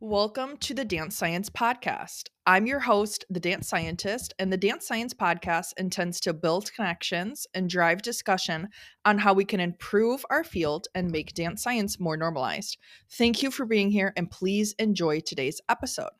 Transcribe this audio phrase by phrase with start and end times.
[0.00, 2.24] Welcome to the Dance Science Podcast.
[2.46, 7.46] I'm your host, the Dance Scientist, and the Dance Science Podcast intends to build connections
[7.54, 8.70] and drive discussion
[9.04, 12.76] on how we can improve our field and make dance science more normalized.
[13.12, 16.10] Thank you for being here, and please enjoy today's episode.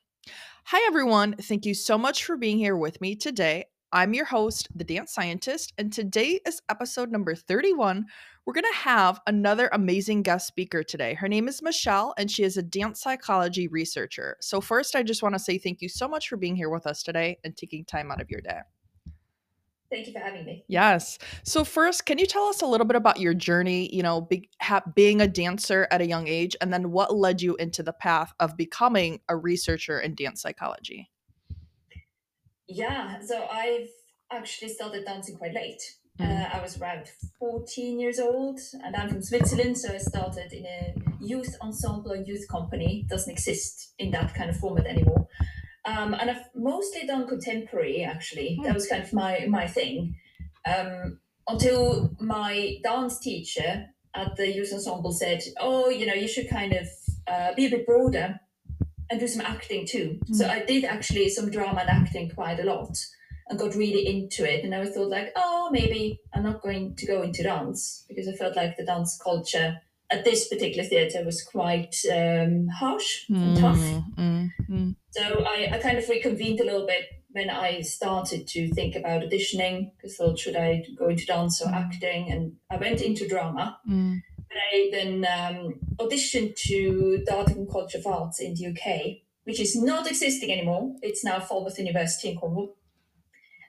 [0.66, 1.34] Hi, everyone.
[1.42, 3.64] Thank you so much for being here with me today.
[3.94, 8.06] I'm your host, the Dance Scientist, and today is episode number 31
[8.44, 11.14] we're going to have another amazing guest speaker today.
[11.14, 14.36] Her name is Michelle, and she is a dance psychology researcher.
[14.40, 16.88] So, first, I just want to say thank you so much for being here with
[16.88, 18.58] us today and taking time out of your day.
[19.90, 20.64] Thank you for having me.
[20.66, 21.18] Yes.
[21.44, 24.50] So, first, can you tell us a little bit about your journey, you know, be,
[24.60, 27.94] ha- being a dancer at a young age, and then what led you into the
[27.94, 31.12] path of becoming a researcher in dance psychology?
[32.68, 33.20] Yeah.
[33.20, 33.88] So, I've
[34.32, 35.82] actually started dancing quite late.
[36.20, 37.10] Uh, I was around
[37.40, 42.16] 14 years old and I'm from Switzerland, so I started in a youth ensemble or
[42.16, 43.00] youth company.
[43.00, 45.26] It doesn't exist in that kind of format anymore.
[45.86, 48.60] Um, and I've mostly done contemporary, actually.
[48.62, 50.14] That was kind of my, my thing.
[50.66, 56.48] Um, until my dance teacher at the youth ensemble said, Oh, you know, you should
[56.48, 56.86] kind of
[57.26, 58.40] uh, be a bit broader
[59.10, 60.18] and do some acting too.
[60.26, 60.34] Mm.
[60.34, 62.96] So I did actually some drama and acting quite a lot
[63.48, 64.64] and got really into it.
[64.64, 68.32] And I thought like, oh, maybe I'm not going to go into dance because I
[68.32, 69.80] felt like the dance culture
[70.10, 73.78] at this particular theatre was quite um, harsh and mm, tough.
[74.18, 74.96] Mm, mm.
[75.10, 79.22] So I, I kind of reconvened a little bit when I started to think about
[79.22, 81.74] auditioning because I thought, should I go into dance or mm.
[81.74, 82.30] acting?
[82.30, 83.78] And I went into drama.
[84.90, 90.06] Then um, auditioned to the Dartington College of Arts in the UK, which is not
[90.06, 90.96] existing anymore.
[91.02, 92.76] It's now Falmouth University in Cornwall.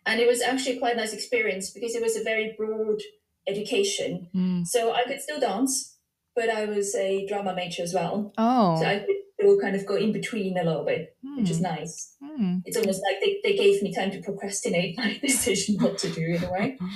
[0.05, 3.00] And it was actually quite a nice experience because it was a very broad
[3.47, 4.27] education.
[4.36, 4.67] Mm.
[4.67, 5.97] So I could still dance,
[6.36, 8.31] but I was a drama major as well.
[8.38, 8.80] Oh.
[8.80, 11.38] So I could still kind of go in between a little bit, mm.
[11.38, 11.64] which is hmm.
[11.64, 12.16] nice.
[12.23, 12.61] Mm.
[12.66, 16.22] It's almost like they, they gave me time to procrastinate my decision what to do
[16.22, 16.77] in a way.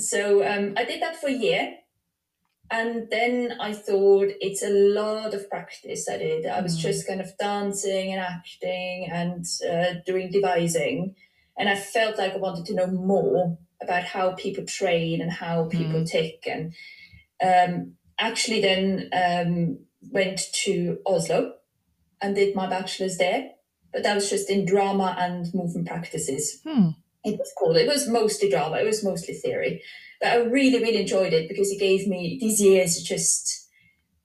[0.00, 1.74] So um, I did that for a year.
[2.70, 6.46] And then I thought it's a lot of practice I did.
[6.46, 6.80] I was hmm.
[6.80, 11.14] just kind of dancing and acting and uh, doing devising
[11.58, 15.64] and I felt like I wanted to know more about how people train and how
[15.64, 16.08] people mm.
[16.08, 16.46] tick.
[16.46, 16.72] And
[17.44, 19.78] um, actually, then um,
[20.12, 21.54] went to Oslo
[22.22, 23.50] and did my bachelor's there.
[23.92, 26.60] But that was just in drama and movement practices.
[26.64, 26.90] Hmm.
[27.24, 27.76] It was called.
[27.76, 28.76] It was mostly drama.
[28.76, 29.82] It was mostly theory.
[30.20, 33.68] But I really, really enjoyed it because it gave me these years to just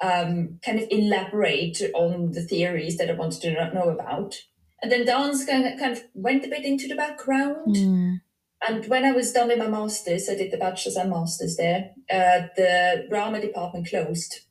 [0.01, 4.35] um, kind of elaborate on the theories that I wanted to know about
[4.83, 7.75] and then dance kind of, kind of went a bit into the background.
[7.75, 8.21] Mm.
[8.67, 11.91] And when I was done with my master's, I did the bachelor's and master's there.
[12.11, 14.41] Uh, the drama department closed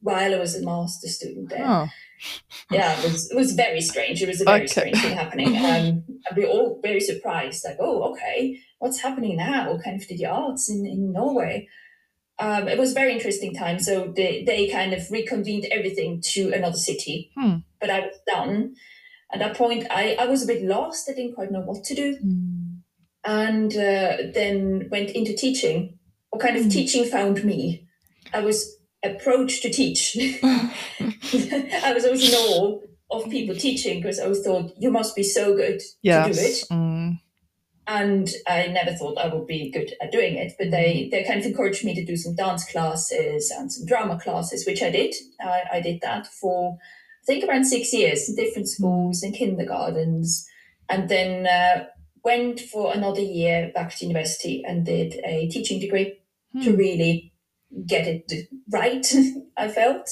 [0.00, 1.66] while I was a master's student there.
[1.66, 1.88] Oh.
[2.70, 4.22] Yeah, it was, it was very strange.
[4.22, 4.66] It was a very okay.
[4.66, 5.56] strange thing happening.
[5.68, 9.78] Um, and we were all very surprised, like, oh, okay, what's happening now?
[9.84, 11.68] Kind of the arts in, in Norway.
[12.38, 13.78] Um, it was a very interesting time.
[13.78, 17.30] So they, they kind of reconvened everything to another city.
[17.36, 17.56] Hmm.
[17.80, 18.74] But I was done
[19.32, 21.08] at that point, I, I was a bit lost.
[21.08, 22.16] I didn't quite know what to do.
[22.16, 22.78] Mm.
[23.24, 25.98] And uh, then went into teaching,
[26.32, 26.72] or kind of mm.
[26.72, 27.86] teaching found me.
[28.32, 30.16] I was approached to teach.
[30.42, 35.22] I was always in awe of people teaching because I always thought, you must be
[35.22, 36.26] so good yes.
[36.26, 36.64] to do it.
[36.70, 37.20] Mm.
[37.86, 41.40] And I never thought I would be good at doing it, but they, they kind
[41.40, 45.14] of encouraged me to do some dance classes and some drama classes, which I did.
[45.40, 46.76] I, I did that for
[47.22, 50.46] I think around six years in different schools and kindergartens,
[50.88, 51.84] and then uh,
[52.24, 56.18] went for another year back to university and did a teaching degree
[56.52, 56.62] hmm.
[56.62, 57.32] to really
[57.86, 59.06] get it right.
[59.56, 60.08] I felt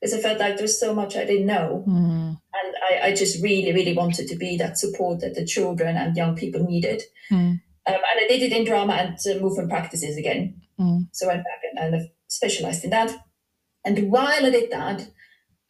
[0.00, 1.92] because I felt like there was so much I didn't know, hmm.
[1.92, 6.16] and I, I, just really, really wanted to be that support that the children and
[6.16, 7.02] young people needed.
[7.28, 7.56] Hmm.
[7.86, 10.62] Um, and I did it in drama and uh, movement practices again.
[10.78, 11.00] Hmm.
[11.12, 13.14] So I went back and, and specialized in that.
[13.84, 15.06] And while I did that,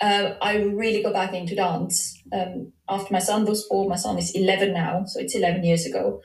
[0.01, 3.89] uh, I really got back into dance um, after my son was born.
[3.89, 6.21] My son is 11 now, so it's 11 years ago.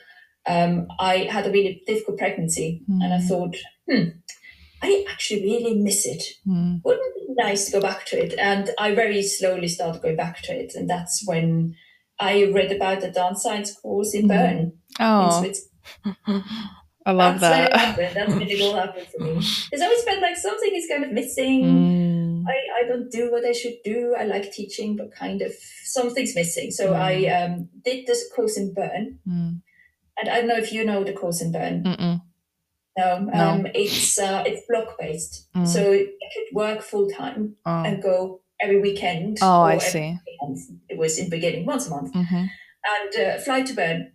[0.47, 3.03] Um, I had a really difficult pregnancy, mm.
[3.03, 3.55] and I thought,
[3.89, 4.09] hmm,
[4.85, 6.23] I actually really miss it.
[6.47, 6.81] Mm.
[6.83, 8.35] Wouldn't it be nice to go back to it?
[8.37, 11.75] And I very slowly started going back to it, and that's when
[12.19, 14.29] I read about the dance science course in mm.
[14.29, 14.73] Bern.
[14.99, 15.43] Oh.
[15.43, 15.53] In
[17.07, 18.13] I love that's that.
[18.15, 19.33] That's when it all happened for me.
[19.69, 21.63] Because I always felt like something is kind of missing.
[21.63, 22.43] Mm.
[22.47, 24.15] I, I don't do what I should do.
[24.17, 25.53] I like teaching, but kind of
[25.83, 26.71] something's missing.
[26.71, 26.95] So mm.
[26.95, 29.19] I um, did this course in Bern.
[29.27, 29.61] Mm.
[30.17, 31.83] And I don't know if you know the course in Bern.
[31.83, 32.21] Mm-mm.
[32.97, 33.71] No, um, no.
[33.73, 35.67] it's uh, it's block based, mm.
[35.67, 37.83] so I could work full time oh.
[37.83, 39.39] and go every weekend.
[39.41, 40.17] Oh, I see.
[40.89, 42.13] It was in the beginning once a month.
[42.13, 42.45] hmm
[42.85, 44.11] And uh, fly to Bern,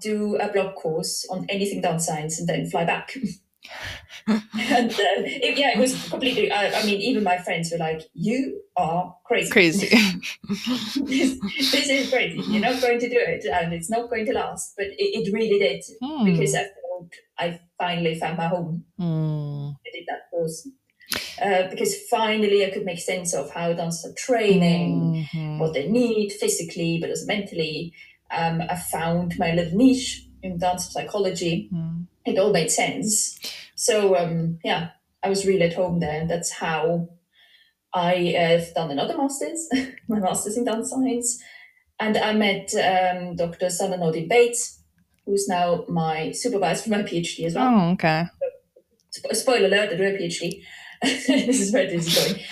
[0.00, 3.14] do a block course on anything dance science, and then fly back.
[4.26, 6.50] and uh, it, yeah, it was completely.
[6.50, 9.50] I, I mean, even my friends were like, "You are crazy.
[9.50, 9.88] Crazy.
[10.48, 11.38] this,
[11.72, 12.40] this is crazy.
[12.50, 15.32] You're not going to do it, and it's not going to last." But it, it
[15.32, 16.24] really did Hmm.
[16.24, 16.54] because
[16.98, 18.84] felt I finally found my home.
[18.98, 19.70] Hmm.
[19.86, 20.68] I did that course
[21.42, 25.58] uh, because finally I could make sense of how dancers are training, Mhm.
[25.58, 27.92] what they need physically, but also mentally.
[28.30, 31.68] Um, I found my little niche in dance psychology.
[31.70, 32.02] Hmm.
[32.26, 33.38] It all made sense.
[33.74, 34.90] So um, yeah,
[35.22, 36.26] I was really at home there.
[36.26, 37.08] That's how
[37.94, 39.66] I have done another master's,
[40.08, 41.42] my master's in dance science,
[41.98, 43.70] and I met um, Dr.
[43.70, 44.77] Sanna Nordin-Bates,
[45.28, 47.68] who's now my supervisor for my PhD as well.
[47.68, 48.26] Oh, okay.
[49.12, 50.62] Spo- spoiler alert, I do a PhD.
[51.02, 52.42] this is where this is going.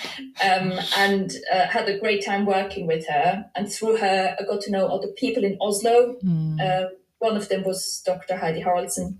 [0.43, 3.45] Um, and uh, had a great time working with her.
[3.55, 6.13] And through her, I got to know other people in Oslo.
[6.21, 6.57] Hmm.
[6.61, 6.83] Uh,
[7.17, 8.37] one of them was Dr.
[8.37, 9.17] Heidi Haraldsen.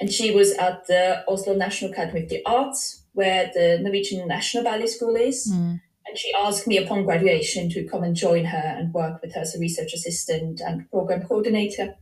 [0.00, 4.64] And she was at the Oslo National Academy of the Arts, where the Norwegian National
[4.64, 5.52] Ballet School is.
[5.52, 5.74] Hmm.
[6.06, 9.42] And she asked me upon graduation to come and join her and work with her
[9.42, 11.94] as a research assistant and program coordinator.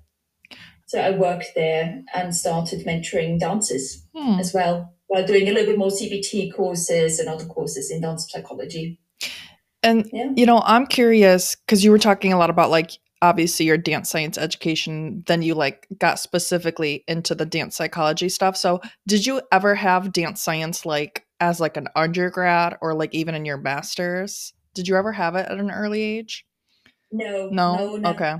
[0.88, 4.40] So I worked there and started mentoring dancers Hmm.
[4.40, 8.26] as well, while doing a little bit more CBT courses and other courses in dance
[8.30, 8.98] psychology.
[9.82, 10.30] And Yeah.
[10.34, 14.08] you know, I'm curious because you were talking a lot about like obviously your dance
[14.08, 15.24] science education.
[15.26, 18.56] Then you like got specifically into the dance psychology stuff.
[18.56, 23.34] So did you ever have dance science like as like an undergrad or like even
[23.34, 24.54] in your masters?
[24.74, 26.46] Did you ever have it at an early age?
[27.12, 27.96] No, No.
[27.96, 28.34] no, Okay.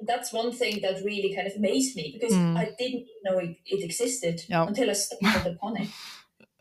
[0.00, 2.56] That's one thing that really kind of amazed me because Mm.
[2.56, 4.68] I didn't know it, it existed Yep.
[4.68, 5.88] until I stumbled upon it.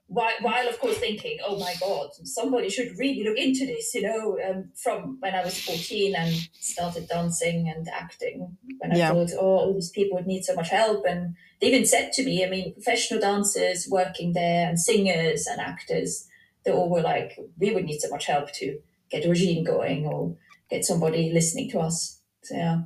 [0.10, 4.04] While, while, of course, thinking, oh my God, somebody should really look into this, you
[4.04, 8.58] know, um, from when I was 14 and started dancing and acting.
[8.80, 9.12] When I Yeah.
[9.12, 11.06] thought, oh, all these people would need so much help.
[11.06, 15.60] And they even said to me, I mean, professional dancers working there and singers and
[15.60, 16.26] actors,
[16.64, 18.80] they all were like, we would need so much help to
[19.12, 20.38] get a regime going or
[20.70, 22.22] get somebody listening to us.
[22.44, 22.78] So, yeah.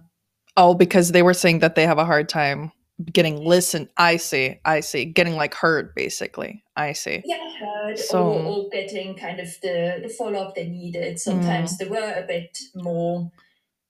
[0.58, 2.72] Oh, because they were saying that they have a hard time
[3.12, 3.90] getting listened.
[3.98, 4.60] I see.
[4.66, 5.06] I see.
[5.06, 6.64] Getting like heard, basically.
[6.76, 7.24] I see.
[7.26, 11.20] Yeah, heard, So- or, or getting kind of the, the follow up they needed.
[11.20, 13.32] Sometimes they were a bit more,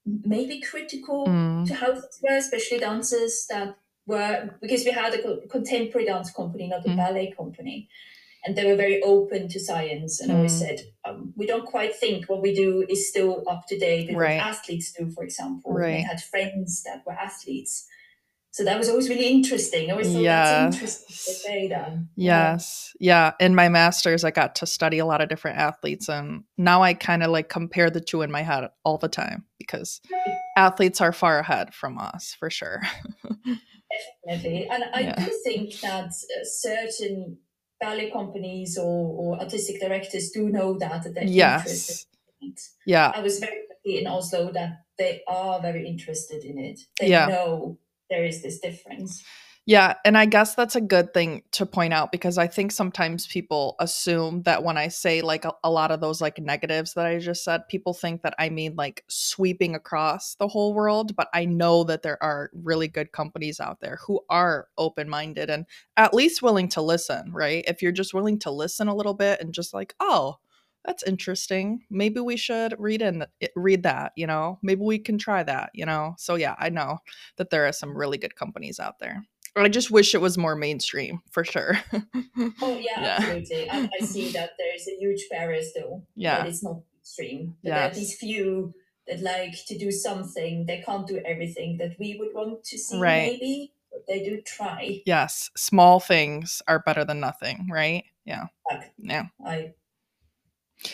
[0.06, 1.68] maybe critical Mm.
[1.68, 3.76] to how things were, especially dancers that
[4.08, 6.98] were, because we had a contemporary dance company, not a Mm.
[6.98, 7.90] ballet company.
[8.44, 10.60] And they were very open to science and always Mm.
[10.60, 14.18] said, um, we don't quite think what we do is still up to date with
[14.18, 14.42] Right.
[14.42, 15.74] athletes do, for example.
[15.74, 15.92] Right.
[15.92, 17.88] They had friends that were athletes.
[18.54, 19.90] So that was always really interesting.
[19.90, 20.50] I always thought Yes.
[20.50, 21.14] that's interesting to
[21.48, 21.90] say that.
[22.18, 22.52] Yeah.
[22.54, 22.92] Yes.
[23.00, 23.32] Yeah.
[23.40, 26.10] In my master's, I got to study a lot of different athletes.
[26.10, 29.46] And now I kind of like compare the two in my head all the time
[29.58, 30.02] because
[30.58, 32.82] athletes are far ahead from us for sure.
[34.28, 34.68] Definitely.
[34.70, 35.16] And I Yeah.
[35.16, 37.38] do think that uh, certain
[37.82, 38.86] ballet companies or,
[39.20, 42.06] or artistic directors do know that, that they're interested yes.
[42.86, 43.12] Yeah.
[43.14, 46.80] I was very lucky in Oslo that they are very interested in it.
[47.00, 47.28] They Yeah.
[47.28, 47.78] know
[48.10, 49.24] there is this difference.
[49.68, 53.28] Yeah, and I guess that's a good thing to point out because I think sometimes
[53.28, 57.06] people assume that when I say like a, a lot of those like negatives that
[57.06, 61.28] I just said, people think that I mean like sweeping across the whole world, but
[61.34, 65.66] I know that there are really good companies out there who are open-minded and
[65.96, 67.64] at least willing to listen, right?
[67.68, 70.38] If you're just willing to listen a little bit and just like, "Oh,
[70.86, 71.84] that's interesting.
[71.92, 73.26] Maybe we should read in
[73.56, 74.58] read that, you know?
[74.64, 76.98] Maybe we can try that, you know?" So yeah, I know
[77.38, 79.24] that there are some really good companies out there.
[79.56, 81.78] I just wish it was more mainstream for sure.
[82.62, 83.18] Oh, yeah, Yeah.
[83.18, 83.70] absolutely.
[83.70, 86.04] I, I see that there is a huge barrier still.
[86.16, 86.40] Yeah.
[86.44, 87.56] That it's not extreme.
[87.64, 88.74] That there are these few
[89.08, 90.66] that like to do something.
[90.66, 93.32] They can't do everything that we would want to see, Right.
[93.34, 95.02] maybe, but they do try.
[95.06, 98.06] yes, small things are better than nothing, right?
[98.26, 98.46] Yeah.
[98.70, 99.26] Like, Yeah.
[99.46, 99.74] I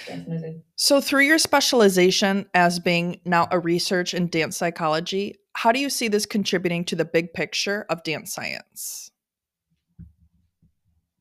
[0.06, 0.62] definitely.
[0.76, 5.90] So, through your specialization as being now a research in dance psychology, how do you
[5.90, 9.12] see this contributing to the big picture of dance science?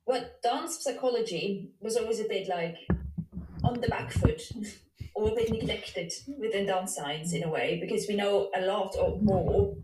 [0.06, 2.76] Well, dance psychology was always a bit like
[3.64, 4.42] on the back foot
[5.14, 8.94] or a bit neglected within dance science in a way because we know a lot
[8.98, 9.76] or more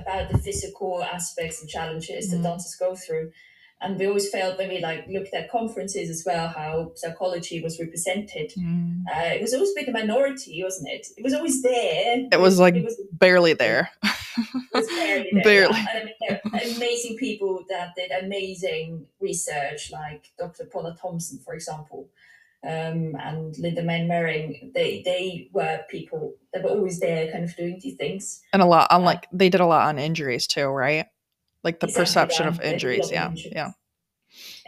[0.00, 2.32] about the physical aspects and challenges Mhm.
[2.32, 3.32] that dancers go through.
[3.82, 7.80] And we always felt when we like looked at conferences as well how psychology was
[7.80, 8.52] represented.
[9.10, 11.06] Uh, it was always a bit a minority, wasn't it?
[11.16, 12.28] It was always there.
[12.30, 13.90] It was like it was barely there.
[14.04, 15.42] it was barely there.
[15.42, 15.78] Barely.
[16.20, 16.38] yeah.
[16.52, 20.66] And I mean, amazing people that did amazing research, like Dr.
[20.66, 22.08] Paula Thomson, for example.
[22.62, 27.78] um, and Lynda Mainwaring, they they were people that were always there, kind of doing
[27.82, 28.42] these things.
[28.52, 31.06] And a lot on like they did a lot on injuries too, right?
[31.62, 32.48] Like the Exactly, perception yeah.
[32.48, 33.06] of They did a injuries.
[33.06, 33.52] of Yeah, injuries.
[33.54, 33.70] yeah,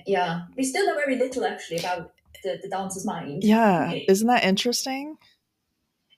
[0.07, 3.45] Yeah, we still know very little actually about the, the dancer's mind.
[3.45, 3.93] yeah.
[4.09, 5.17] isn't that interesting?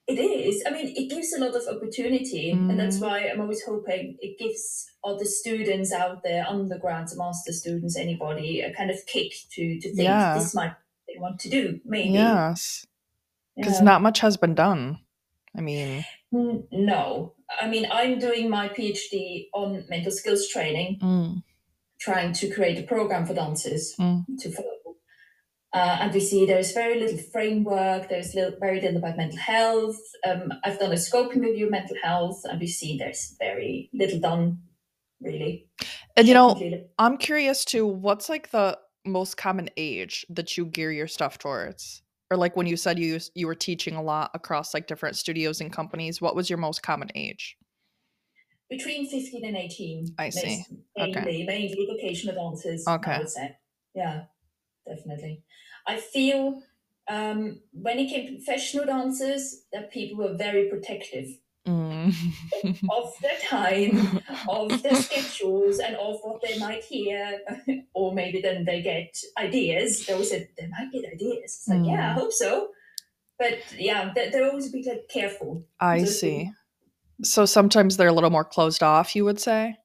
[0.07, 0.63] It is.
[0.67, 3.03] I mean, it gives a lot of opportunity, and that's Mhm.
[3.03, 8.71] why I'm always hoping it gives other students out there, undergrads, master students, anybody, a
[8.75, 10.35] kind of kick to to think Yeah.
[10.37, 10.75] this might
[11.07, 11.81] they want to do.
[11.87, 12.11] Maybe.
[12.11, 12.87] Yes,
[13.57, 13.85] because Yeah.
[13.85, 14.99] not much has been done.
[15.57, 16.05] I mean,
[16.35, 21.43] Mm, No, I mean I'm doing my PhD on mental skills training, mm,
[22.01, 24.25] trying to create a program for dancers Mm.
[24.41, 24.69] to follow.
[25.73, 28.09] Uh, and we see there's very little framework.
[28.09, 29.99] There's little, very little about mental health.
[30.25, 34.21] Um, I've done a scoping review of mental health, and we see there's very little
[34.21, 34.59] done,
[35.21, 35.67] really.
[36.17, 36.55] and you know,
[36.97, 37.89] I'm curious too.
[37.89, 42.03] What's like the most common age that you gear your stuff towards?
[42.35, 45.61] Or like when you said you you were teaching a lot across like different studios
[45.61, 47.57] and companies, what was your most common age?
[48.69, 50.15] between 15 and 18.
[50.19, 50.65] I see.
[50.97, 51.45] Mainly, Okay.
[51.47, 53.15] mainly vocational dancers, Okay.
[53.15, 53.57] I would say.
[53.95, 54.25] Yeah,
[54.87, 55.45] definitely.
[55.87, 56.63] I feel
[57.09, 61.29] um, when it came to professional dancers, that people were very protective.
[62.91, 67.41] Of the time, of the schedules, and of what they might hear.
[67.95, 70.07] or maybe then they get ideas.
[70.07, 71.43] They always said, they might get ideas.
[71.45, 72.21] It's like, yeah, I Mm.
[72.21, 72.69] hope so.
[73.39, 75.65] But yeah, they- they're always be like careful.
[75.81, 76.51] I So- see.
[77.23, 79.77] So sometimes they're a little more closed off, you would say?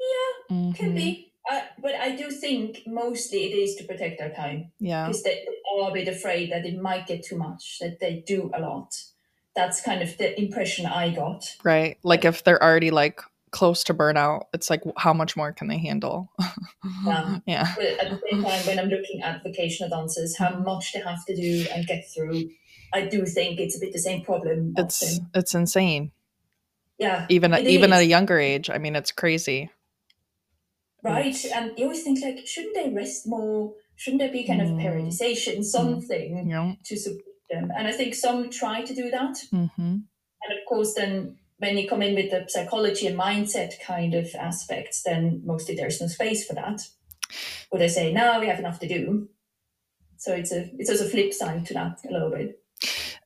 [0.00, 0.96] Yeah, can Mhm.
[0.96, 1.32] be.
[1.50, 4.72] Uh, but I do think mostly it is to protect their time.
[4.78, 5.06] Yeah.
[5.06, 5.46] because they
[5.78, 8.92] are a bit afraid that it might get too much, that they do a lot.
[9.56, 11.44] That's kind of the impression I got.
[11.64, 11.98] Right.
[12.02, 15.78] Like if they're already like close to burnout, it's like how much more can they
[15.78, 16.30] handle?
[17.04, 17.38] Yeah.
[17.46, 17.74] yeah.
[17.76, 21.24] But at the same time, when I'm looking at vocational dancers, how much they have
[21.26, 22.48] to do and get through,
[22.94, 24.74] I do think it's a bit the same problem.
[24.78, 25.30] It's often.
[25.34, 26.12] it's insane.
[26.98, 28.70] yeah, Even at even at a younger age.
[28.70, 29.70] I mean, it's crazy.
[31.02, 31.44] right.
[31.54, 33.74] And you always think like, shouldn't they rest more?
[33.96, 34.82] Shouldn't there be kind of Mm.
[34.82, 36.76] periodization, something You know?
[36.84, 37.70] to support them?
[37.76, 39.38] And I think some try to do that.
[39.50, 44.14] hmm And of course, then when you come in with the psychology and mindset kind
[44.14, 46.88] of aspects, then mostly there's no space for that.
[47.70, 49.28] Or they say, no, we have enough to do.
[50.16, 52.62] So it's a it's also a flip side to that a little bit.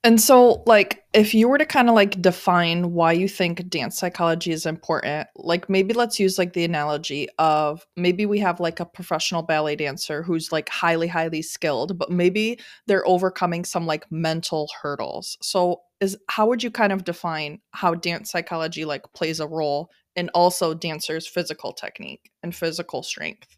[0.05, 3.97] And so, like, if you were to kind of like define why you think dance
[3.99, 8.81] psychology is important, like maybe let's use like the analogy of maybe we have like
[8.81, 14.05] a professional ballet dancer who's like highly, highly skilled, but maybe they're overcoming some like
[14.13, 15.39] mental hurdles.
[15.41, 19.91] So, is how would you kind of define how dance psychology like plays a role
[20.17, 23.57] in also dancers' physical technique and physical strength?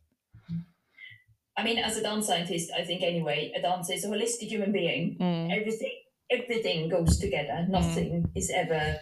[1.58, 4.72] I mean, as a dance scientist, I think anyway, a dancer is a holistic human
[4.72, 5.16] being.
[5.18, 5.90] Mm, Everything
[6.30, 7.66] everything goes together.
[7.68, 8.98] Nothing is ever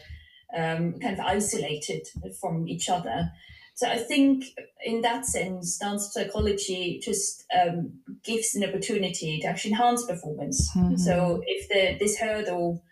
[0.56, 2.06] um, kind of isolated
[2.40, 3.30] from each other.
[3.74, 4.44] So I think
[4.84, 10.70] in that sense, dance psychology just um, gives an opportunity to actually enhance performance.
[10.76, 10.98] Mhm.
[10.98, 12.84] So if the this hurdle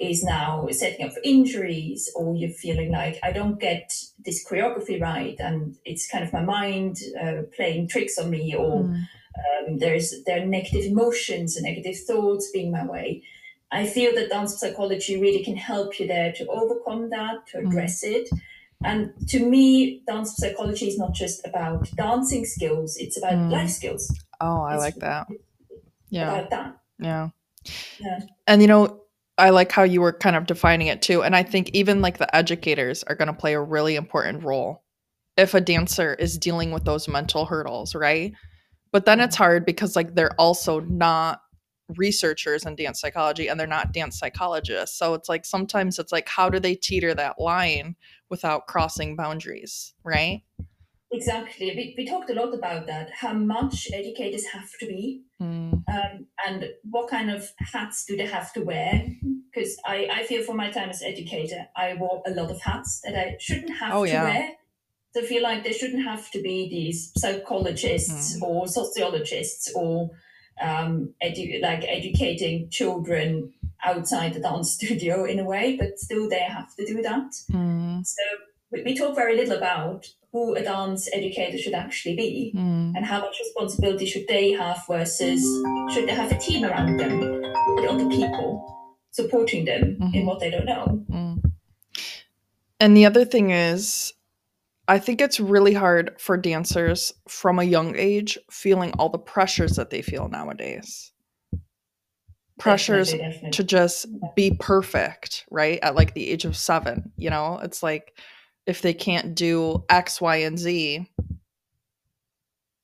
[0.00, 3.92] is now setting up for injuries, or you're feeling like I don't get
[4.24, 8.82] this choreography right, and it's kind of my mind uh, playing tricks on me, or
[8.82, 13.22] mm, um, there's there are negative emotions and negative thoughts being my way.
[13.80, 18.04] I feel that dance psychology really can help you there to overcome that, to address
[18.04, 18.28] it.
[18.84, 23.50] And to me, dance psychology is not just about dancing skills; it's about Mm.
[23.50, 24.02] life skills.
[24.40, 25.26] Oh, I It's like that.
[26.10, 26.32] Yeah.
[26.34, 26.76] About that.
[26.98, 27.28] Yeah.
[27.98, 28.18] Yeah.
[28.46, 28.82] And you know,
[29.38, 31.22] I like how you were kind of defining it too.
[31.24, 34.84] And I think even like the educators are going to play a really important role
[35.36, 38.32] if a dancer is dealing with those mental hurdles, right?
[38.92, 41.40] But then it's hard because like they're also not
[41.96, 44.98] researchers in dance psychology and they're not dance psychologists.
[44.98, 47.96] So it's like sometimes it's like how do they teeter that line
[48.30, 50.42] without crossing boundaries, right?
[51.12, 51.66] Exactly.
[51.76, 53.10] We, we talked a lot about that.
[53.12, 58.26] How much educators have to be, Mm, um, and what kind of hats do they
[58.26, 59.04] have to wear?
[59.52, 63.00] Because I, I feel for my time as educator, I wore a lot of hats
[63.04, 64.22] that I shouldn't have Oh, to yeah.
[64.22, 64.48] wear.
[65.12, 68.42] So I feel like they shouldn't have to be these psychologists Mm.
[68.42, 70.10] or sociologists or
[70.60, 73.52] um, edu- like educating children
[73.84, 77.30] outside the dance studio in a way, but still they have to do that.
[77.52, 78.22] mm, So
[78.70, 82.92] we, we talk very little about who a dance educator should actually be mm.
[82.96, 85.42] and how much responsibility should they have versus
[85.92, 88.50] should they have a team around them with other people
[89.12, 89.82] supporting them
[90.12, 90.24] in Mhm.
[90.24, 91.04] what they don't know.
[91.08, 91.52] Mm.
[92.80, 94.12] And the other thing is,
[94.88, 99.76] I think it's really hard for dancers from a young age feeling all the pressures
[99.76, 101.12] that they feel nowadays.
[102.58, 103.50] pressures Definitely, definitely.
[103.52, 105.78] to just be perfect, right?
[105.82, 108.18] At like the age of seven, you know, it's like
[108.66, 111.08] if they can't do X, Y, and Z,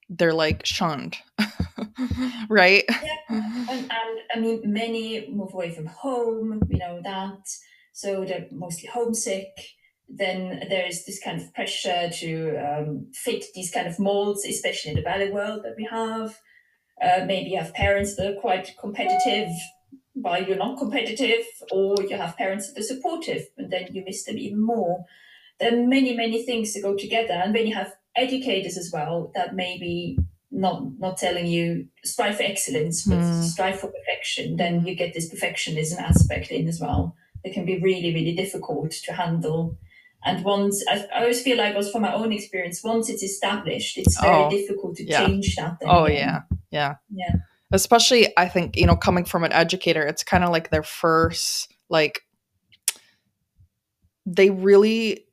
[0.08, 1.16] they're like shunned,
[2.48, 2.84] right?
[2.88, 3.90] Yeah, and, and
[4.34, 7.48] I mean, many move away from home, you know that,
[7.92, 9.50] so they're mostly homesick.
[10.12, 14.90] Then there is this kind of pressure to um, fit these kind of molds, especially
[14.90, 16.36] in the ballet world that we have.
[17.00, 19.48] Uh, maybe you have parents that are quite competitive
[20.14, 24.24] while you're not competitive, or you have parents that are supportive, and then you miss
[24.24, 25.04] them even more.
[25.60, 29.30] There are many, many things that go together, and then you have educators as well
[29.34, 30.18] that maybe
[30.50, 33.44] not not telling you strive for excellence, but Mm.
[33.44, 34.56] strive for perfection.
[34.56, 37.14] Then you get this perfectionism aspect in as well.
[37.44, 39.78] It can be really, really difficult to handle.
[40.24, 43.96] And once I, I always feel like, also from my own experience, once it's established,
[43.96, 45.26] it's very Oh, difficult to yeah.
[45.26, 45.78] change that.
[45.80, 46.16] Then Oh, again.
[46.18, 46.40] yeah.
[46.70, 46.94] Yeah.
[47.14, 47.34] yeah,
[47.72, 51.72] Especially, I think, you know, coming from an educator, it's kind of like their first,
[51.88, 52.22] like,
[54.26, 55.26] they really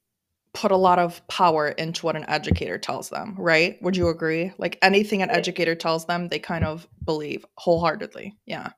[0.53, 3.79] put a lot of power into what an educator tells them, right?
[3.84, 4.53] Would you agree?
[4.58, 8.38] Like anything an educator tells them, they kind of believe wholeheartedly.
[8.46, 8.70] Yeah.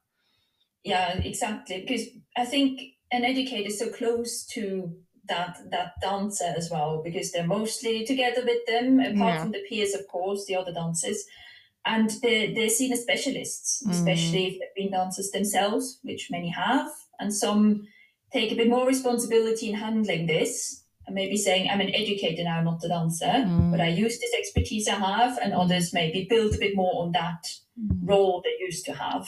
[0.83, 1.81] yeah, exactly.
[1.81, 4.91] Because I think an educator is so close to
[5.29, 9.41] that that dancer as well, because they're mostly together with them, apart Yeah.
[9.41, 11.23] from the peers, of course, the other dancers.
[11.85, 13.91] And they're, they're seen as specialists, Mm.
[13.91, 16.89] especially if they've been dancers themselves, which many have.
[17.19, 17.87] And some
[18.33, 22.61] take a bit more responsibility in handling this and maybe saying, I'm an educator now,
[22.61, 23.71] not a dancer, Mm.
[23.71, 27.11] but I use this expertise I have, and others maybe build a bit more on
[27.13, 27.41] that
[28.03, 29.27] role they used to have.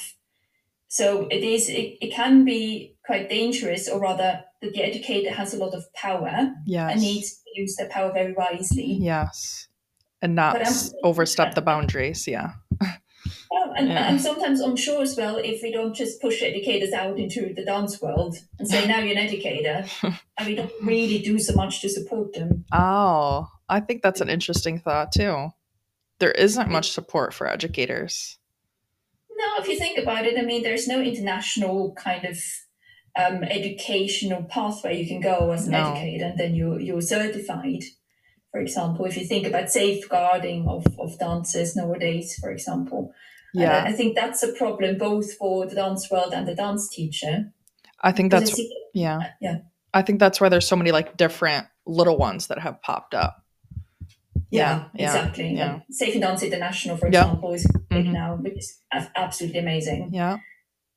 [0.87, 5.53] So it is it, it can be quite dangerous, or rather that the educator has
[5.53, 6.91] a lot of power Yes.
[6.93, 8.97] and needs to use their power very wisely.
[9.01, 9.67] Yes.
[10.21, 12.27] And not But I'm- s- overstep the boundaries.
[12.27, 12.53] Yeah.
[13.51, 14.07] Well, and, Yeah.
[14.09, 17.63] and sometimes I'm sure as well if we don't just push educators out into the
[17.65, 21.81] dance world and say now you're an educator, and we don't really do so much
[21.81, 22.65] to support them.
[22.71, 25.49] Oh, I think that's an interesting thought too.
[26.19, 28.37] There isn't much support for educators.
[29.29, 32.37] No, if you think about it, I mean, there's no international kind of
[33.17, 35.91] um, educational pathway you can go as an No.
[35.91, 37.83] educator, and then you you're certified.
[38.51, 43.13] For example, if you think about safeguarding of, of dancers nowadays, for example,
[43.53, 43.83] Yeah.
[43.83, 47.53] I, I think that's a problem both for the dance world and the dance teacher.
[48.01, 49.19] I think that's I see- yeah.
[49.41, 49.57] yeah.
[49.93, 53.37] I think that's why there's so many like different little ones that have popped up.
[54.49, 55.55] Yeah, yeah, exactly.
[55.55, 55.79] yeah.
[55.89, 57.23] Safe in Dance International, for Yeah.
[57.23, 58.11] example, is big Mhm.
[58.13, 58.81] now, which is
[59.15, 60.09] absolutely amazing.
[60.13, 60.37] Yeah.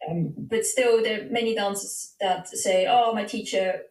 [0.09, 3.83] Um, but still, there are many dancers that say, "Oh, my teacher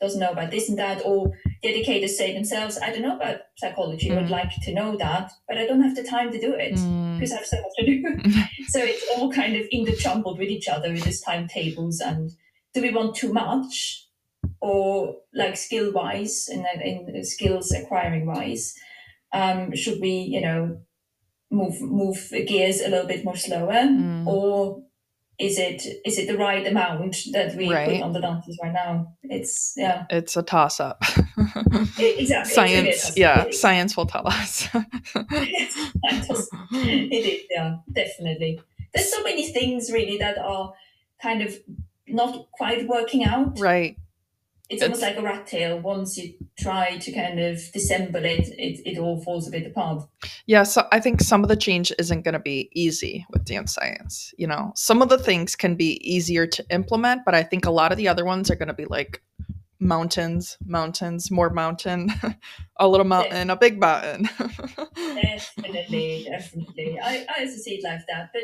[0.00, 3.38] doesn't know about this and that," or the educators say themselves, "I don't know about
[3.56, 4.10] psychology.
[4.10, 4.30] I would Mm.
[4.40, 7.18] like to know that, but I don't have the time to do it Mm.
[7.18, 8.02] because I have so much to do."
[8.68, 12.00] so it's all kind of interjumbled with each other with these timetables.
[12.00, 12.30] And
[12.74, 14.06] do we want too much,
[14.60, 18.74] or like skill wise and in, in skills acquiring wise?
[19.32, 20.78] Um, should we, you know,
[21.50, 24.26] move move gears a little bit more slower, Mm.
[24.26, 24.82] or
[25.38, 27.88] is it is it the right amount that we Right.
[27.88, 29.14] put on the dancers right now?
[29.24, 31.02] It's yeah, It's a toss up.
[31.98, 32.22] e- exactly.
[32.22, 33.52] It's really a Science, toss-up, yeah, really.
[33.52, 34.68] science will tell us.
[36.02, 38.60] It it is, yeah, definitely.
[38.94, 40.72] There's so many things really that are
[41.22, 41.54] kind of
[42.06, 43.58] not quite working out.
[43.58, 43.96] right.
[44.70, 45.78] It's almost like a rat tail.
[45.78, 50.08] Once you try to kind of dissemble it, it, it all falls a bit apart.
[50.46, 53.74] Yeah, so I think some of the change isn't going to be easy with dance
[53.74, 54.32] science.
[54.38, 57.70] You know, some of the things can be easier to implement, but I think a
[57.70, 59.22] lot of the other ones are going to be like
[59.80, 62.10] mountains, mountains, more mountain,
[62.78, 64.28] a little mountain, a big mountain.
[64.96, 66.98] Definitely, definitely.
[67.02, 68.30] I, I also see it like that.
[68.32, 68.42] But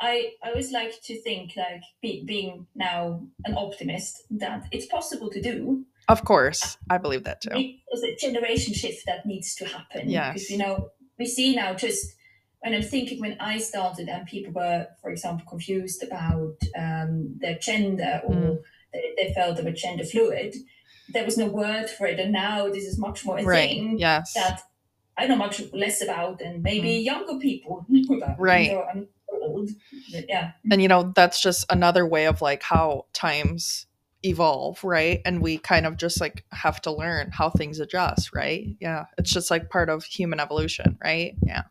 [0.00, 5.30] I, I always like to think, like be, being now an optimist, that it's possible
[5.30, 5.84] to do.
[6.08, 7.50] of course, I believe that too.
[7.90, 10.08] There's a generation shift that needs to happen.
[10.10, 10.32] Yes.
[10.34, 12.14] Because, you know, we see now just
[12.60, 17.56] when I'm thinking when I started and people were, for example, confused about um, their
[17.58, 18.58] gender or Mm.
[18.92, 20.54] they, they felt they were gender fluid,
[21.08, 22.18] there was no word for it.
[22.20, 23.68] And now this is much more a Right.
[23.70, 24.34] thing Yes.
[24.34, 24.60] that
[25.16, 28.36] I know much less about than maybe younger people know about.
[28.38, 28.40] Mm.
[28.52, 28.70] Right.
[28.70, 29.08] So I'm
[29.46, 29.70] old.
[30.12, 30.52] But yeah.
[30.70, 33.86] and you know that's just another way of like how times
[34.22, 38.64] evolve right and we kind of just like have to learn how things adjust right
[38.80, 41.62] yeah it's just like part of human evolution right yeah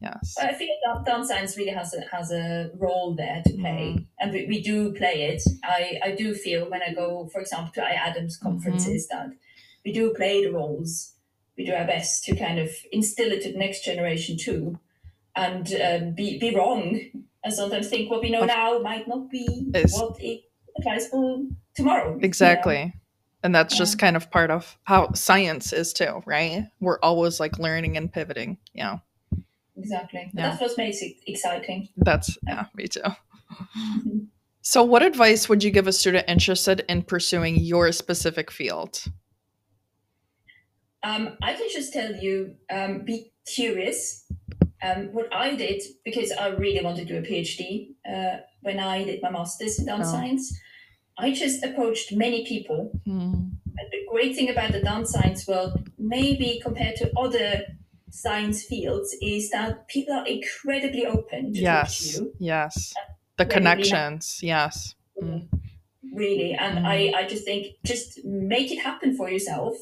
[0.00, 3.96] yes I feel that dance science really has a has a role there to play,
[3.98, 4.06] Mm.
[4.20, 5.42] and we, we do play it.
[5.62, 8.46] I, I do feel when I go, for example, to IADMS Mm-hmm.
[8.48, 9.28] conferences that
[9.84, 11.12] we do play the roles.
[11.56, 14.78] We do our best to kind of instill it to the next generation too.
[15.36, 17.00] And um, be be wrong,
[17.44, 20.42] and sometimes think what we know now might not be Is- what it
[20.78, 21.42] applies for
[21.74, 22.10] tomorrow.
[22.14, 22.24] you know?
[22.26, 22.92] Exactly.
[23.42, 23.78] And that's Yeah.
[23.78, 26.64] just kind of part of how science is too, right?
[26.80, 28.56] We're always like learning and pivoting.
[28.72, 28.98] Yeah.
[29.76, 30.30] Exactly.
[30.32, 30.50] Yeah.
[30.50, 31.88] That's what makes it exciting.
[31.96, 33.02] That's yeah, me too.
[34.62, 39.04] So what advice would you give a student interested in pursuing your specific field?
[41.02, 44.24] Um, I can just tell you, um, be curious.
[44.84, 47.60] Um, what I did, because I really wanted to do a PhD
[48.12, 50.12] uh, when I did my master's in dance Oh.
[50.12, 50.44] science,
[51.16, 52.90] I just approached many people.
[53.06, 53.34] Hmm.
[53.78, 57.48] And the great thing about the dance science world, maybe compared to other
[58.10, 62.16] science fields, is that people are incredibly open to Yes.
[62.18, 62.32] you.
[62.38, 62.92] Yes.
[63.38, 64.40] The Maybe connections.
[64.42, 64.94] Yes.
[65.22, 65.48] Mm.
[66.12, 66.86] really and Mm.
[66.86, 69.74] I, I just think just make it happen for yourself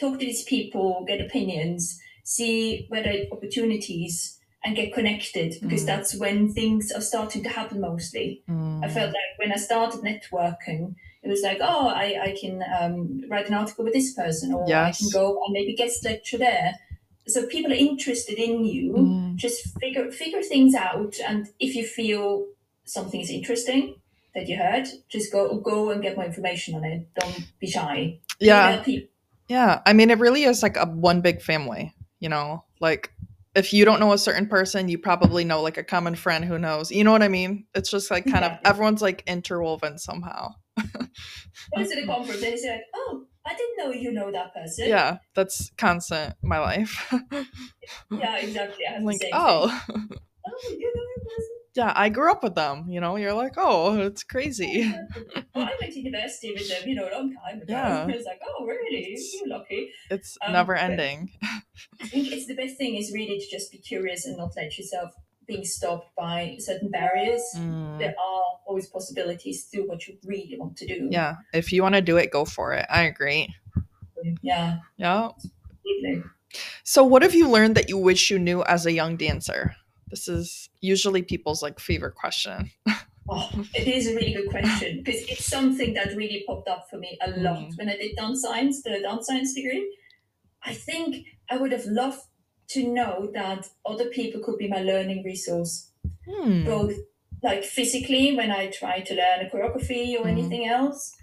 [0.00, 5.86] talk to these people get opinions see whether opportunities and get connected because Mm.
[5.86, 8.84] that's when things are starting to happen mostly Mm.
[8.84, 13.22] i felt like when i started networking it was like oh i, I can um,
[13.30, 16.74] write an article with this person or i can go and maybe guest lecture there
[17.26, 19.36] so people are interested in you Mm.
[19.36, 22.46] just figure figure things out and if you feel
[22.84, 23.94] something is interesting
[24.34, 25.42] that you heard just go
[25.72, 28.84] go and get more information on it don't be shy Yeah.
[29.48, 32.64] Yeah, I mean, it really is like a one big family, you know?
[32.80, 33.10] Like,
[33.58, 36.58] if you don't know a certain person, you probably know like a common friend who
[36.58, 36.90] knows.
[36.90, 37.66] You know what I mean?
[37.74, 40.54] It's just like kind of everyone's like interwoven somehow.
[41.74, 45.70] go to the conference like oh i didn't know you know that person Yeah, that's
[45.76, 47.12] constant my life.
[48.10, 52.86] yeah exactly like, oh, oh you know that person yeah, I grew up with them.
[52.88, 54.90] You know, you're like, oh, it's crazy.
[55.54, 57.72] well, I went to university with them, you know, a long time ago.
[57.72, 58.08] Yeah.
[58.08, 59.16] It's like, oh, really?
[59.34, 59.90] You're lucky.
[60.10, 61.30] It's Um, never ending.
[62.00, 64.76] I think it's the best thing is really to just be curious and not let
[64.78, 65.14] yourself
[65.46, 67.42] being stopped by certain barriers.
[67.56, 71.08] Mm, There are always possibilities to do what you really want to do.
[71.10, 72.86] yeah, if you want to do it, go for it.
[72.90, 73.54] I agree.
[74.42, 74.78] Yeah.
[74.96, 75.30] Yeah.
[76.84, 79.76] So, what have you learned that you wish you knew as a young dancer?
[80.10, 82.70] This is usually people's like favorite question.
[83.30, 86.96] Oh, it is a really good question because it's something that really popped up for
[86.98, 87.76] me a lot Mm.
[87.78, 89.96] when I did dance science, the dance science degree.
[90.64, 92.22] I think I would have loved
[92.70, 95.92] to know that other people could be my learning resource,
[96.26, 96.64] Hmm.
[96.64, 96.94] both
[97.42, 100.30] like physically when I try to learn a choreography or Mhm.
[100.30, 101.14] anything else,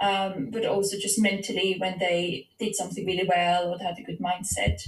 [0.00, 4.18] um, but also just mentally when they did something really well or had a good
[4.20, 4.80] mindset.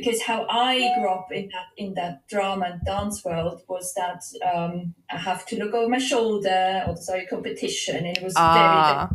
[0.00, 4.22] Because how I grew up in that in that drama and dance world was that
[4.54, 8.34] um, I have to look over my shoulder or there's a competition, and it was
[8.34, 9.08] very Ah,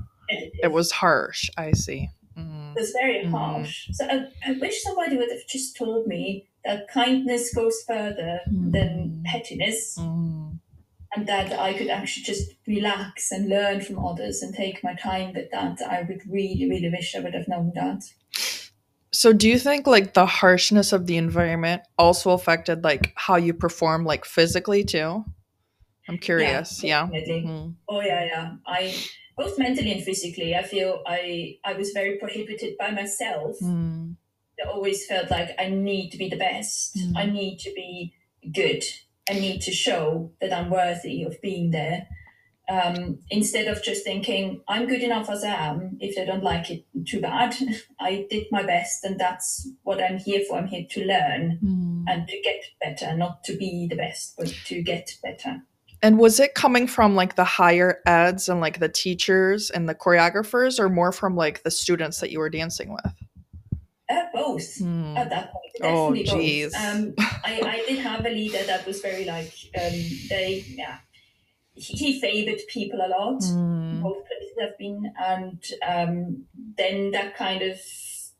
[0.65, 1.49] it was harsh.
[1.57, 2.09] I see.
[2.37, 2.71] Mm.
[2.75, 3.31] It was very Mm.
[3.31, 3.87] harsh.
[3.93, 4.15] So I,
[4.47, 8.39] I wish somebody would have just told me that kindness goes further
[8.75, 9.23] than Mm.
[9.29, 10.59] pettiness, Mm.
[11.15, 15.33] and that I could actually just relax and learn from others and take my time
[15.33, 15.81] with that.
[15.81, 18.01] I would really, really wish I would have known that.
[19.15, 23.53] So, do you think like the harshness of the environment also affected like how you
[23.53, 25.23] perform like physically too?
[26.09, 26.83] I'm curious.
[26.83, 27.03] Yeah.
[27.07, 27.43] definitely.
[27.45, 27.75] Mhm.
[27.87, 28.55] Oh yeah, yeah.
[28.67, 28.93] I
[29.37, 30.53] both mentally and physically.
[30.53, 33.57] I feel I I was very prohibited by myself.
[33.63, 34.17] Mm.
[34.61, 36.97] I always felt like I need to be the best.
[36.97, 37.13] Mm.
[37.17, 38.13] I need to be
[38.51, 38.83] good.
[39.29, 42.07] I need to show that I'm worthy of being there.
[42.67, 45.97] Um, instead of just thinking I'm good enough as I am.
[45.99, 47.55] If they don't like it, too bad.
[47.99, 50.57] I did my best, and that's what I'm here for.
[50.57, 52.05] I'm here to learn Mm.
[52.07, 55.61] and to get better, not to be the best, but to get better.
[56.01, 59.95] And was it coming from like the higher eds and like the teachers and the
[59.95, 63.13] choreographers, or more from like the students that you were dancing with?
[64.07, 64.77] Uh, both.
[64.79, 65.17] Mm.
[65.17, 65.71] at that point.
[65.81, 66.71] Oh, Definitely jeez.
[66.73, 66.95] both.
[66.95, 69.91] Um, I, I did have a leader that was very like um,
[70.29, 70.97] they yeah
[71.75, 73.41] he, he favored people a lot.
[73.41, 74.01] Mm.
[74.01, 76.45] Both places have been, and um,
[76.77, 77.79] then that kind of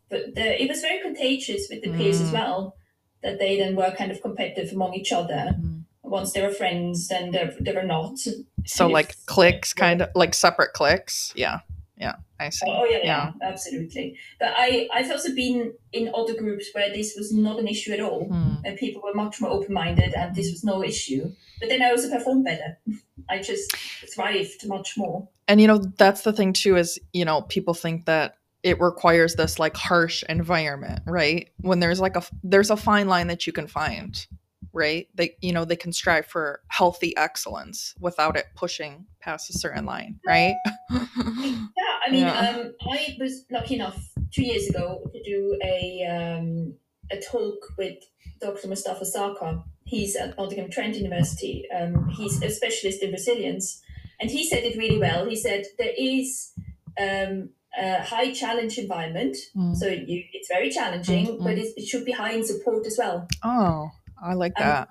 [0.10, 2.34] but the, it was very contagious with the peers as Mm.
[2.34, 2.76] well.
[3.24, 5.56] That they then were kind of competitive among each other.
[5.60, 5.86] Mm.
[6.04, 8.20] Once they were friends, then they, they were not.
[8.66, 11.34] So like of- clicks, kind of like separate clicks.
[11.36, 11.62] Yeah,
[11.98, 12.68] yeah, I see.
[12.70, 13.32] Oh yeah, Yeah.
[13.42, 14.16] yeah, absolutely.
[14.40, 18.00] But I I've also been in other groups where this was not an issue at
[18.00, 18.30] all.
[18.30, 18.62] Mm.
[18.64, 21.32] and people were much more open minded, and this was no issue.
[21.60, 22.78] But then I also performed better.
[23.30, 23.76] I just
[24.14, 25.28] thrived much more.
[25.48, 29.36] And you know that's the thing too is you know people think that it requires
[29.36, 31.50] this like harsh environment, right?
[31.62, 34.26] When there's like a there's a fine line that you can find,
[34.74, 35.08] right?
[35.14, 39.86] They you know they can strive for healthy excellence without it pushing past a certain
[39.86, 40.56] line, right?
[40.90, 42.40] Yeah, I mean, Yeah.
[42.40, 44.00] Um, I was lucky enough
[44.32, 46.74] two years ago to do a um,
[47.12, 47.98] a talk with
[48.42, 48.68] Dr.
[48.68, 51.66] Mustafa Sarkar, He's at Nottingham Trent University.
[51.70, 53.82] Um, he's a specialist in resilience,
[54.20, 55.28] and he said it really well.
[55.30, 56.52] He said there is
[57.00, 59.76] um, a high challenge environment, Mm.
[59.76, 63.28] so you, it's very challenging, Mm, but it, should be high in support as well.
[63.44, 63.92] Oh,
[64.24, 64.90] I like that.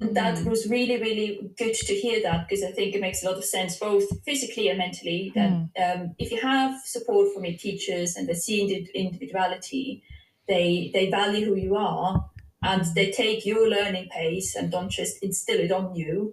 [0.00, 0.46] And that Mm.
[0.46, 3.44] was really, really good to hear that because I think it makes a lot of
[3.44, 5.30] sense, both physically and mentally.
[5.36, 5.52] That
[5.84, 10.02] um, if you have support from your teachers and they see indi- individuality,
[10.48, 12.30] they they value who you are
[12.62, 16.32] and they take your learning pace and don't just instill it on you.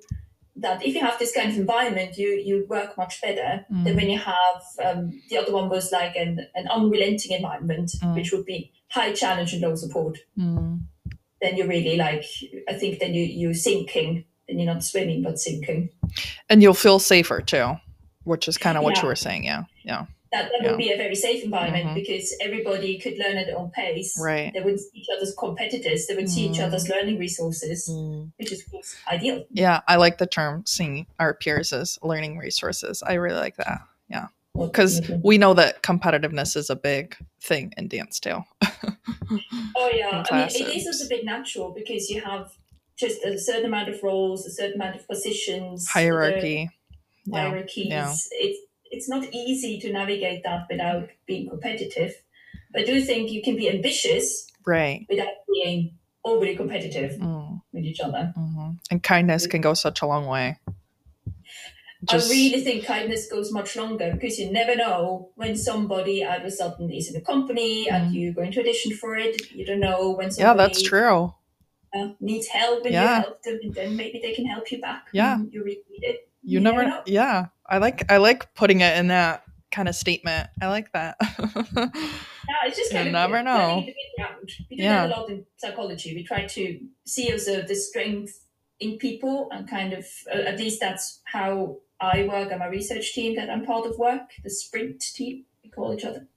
[0.56, 3.96] That if you have this kind of environment, you you work much better than Mm.
[3.96, 8.16] when you have um, the other one was like an, an unrelenting environment, Mm.
[8.16, 10.82] which would be high challenge and low support Mm.
[11.42, 12.26] then you're really like
[12.70, 14.26] I think then you you're sinking.
[14.48, 15.90] Then you're not swimming but sinking.
[16.50, 17.76] And you'll feel safer too,
[18.26, 19.02] which is kind of what Yeah.
[19.04, 19.46] you were saying.
[19.46, 19.64] Yeah.
[19.86, 20.06] Yeah.
[20.32, 20.70] That, that Yeah.
[20.72, 21.96] would be a very safe environment Mhm.
[21.96, 24.18] because everybody could learn at their own pace.
[24.18, 24.54] Right.
[24.54, 26.08] They would see each other's competitors.
[26.08, 26.68] They would see each Mm.
[26.68, 27.90] other's learning resources,
[28.38, 29.46] which is of course ideal.
[29.52, 29.82] Yeah.
[29.90, 33.04] I like the term seeing our peers as learning resources.
[33.06, 33.82] I really like that.
[34.10, 34.28] Yeah.
[34.58, 35.22] Because Mhm.
[35.24, 38.44] we know that competitiveness is a big thing in dance too.
[39.76, 42.52] oh yeah, I mean it is also a bit natural because you have
[42.98, 46.70] just a certain amount of roles, a certain amount of positions, Hierarchy.
[47.32, 47.88] Hierarchies.
[47.88, 48.14] yeah.
[48.32, 48.60] It's
[48.92, 52.14] it's not easy to navigate that without being competitive.
[52.72, 55.06] But I do think you can be ambitious Right.
[55.10, 58.34] without being overly competitive Mm, with each other.
[58.38, 58.78] mhm.
[58.92, 60.58] And kindness can go such a long way.
[62.10, 66.38] Just I really think kindness goes much longer because you never know when somebody all
[66.38, 68.14] of a sudden is in a company and Mhm.
[68.14, 69.52] you go into audition for it.
[69.54, 70.58] You don't know when somebody.
[70.60, 71.34] yeah, that's true.
[71.94, 73.18] uh, needs help and Yeah.
[73.18, 75.08] you help them, and then maybe they can help you back.
[75.12, 75.40] Yeah.
[75.52, 76.30] you really need it.
[76.42, 76.84] You You never.
[76.84, 77.04] never know.
[77.06, 78.12] Yeah, I like.
[78.12, 80.50] I like putting it in that kind of statement.
[80.62, 81.16] I like that.
[82.50, 83.78] Yeah, it's just You of never know.
[83.78, 84.50] it a bit round.
[84.70, 85.08] We do Yeah.
[85.08, 86.16] that a lot in psychology.
[86.16, 88.34] We try to see also the strength
[88.80, 93.14] in people and kind of uh, at least that's how I work on my research
[93.14, 96.28] team that I'm part of work, the sprint team, we call each other.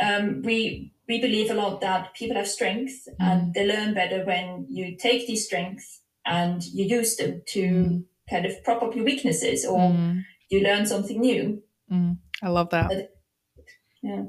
[0.00, 4.66] Um, we we believe a lot that people have strength and they learn better when
[4.68, 8.04] you take these strengths and you use them to Mm.
[8.28, 11.62] kind of prop up your weaknesses or Mm, you learn something new.
[11.90, 12.18] mm.
[12.42, 13.12] I love that.
[14.02, 14.24] Yeah.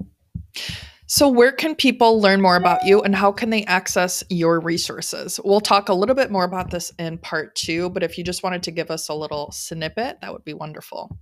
[1.10, 5.39] So, where can people learn more about you and how can they access your resources?
[5.43, 8.43] We'll talk a little bit more about this in part two, but if you just
[8.43, 11.17] wanted to give us a little snippet, that would be wonderful.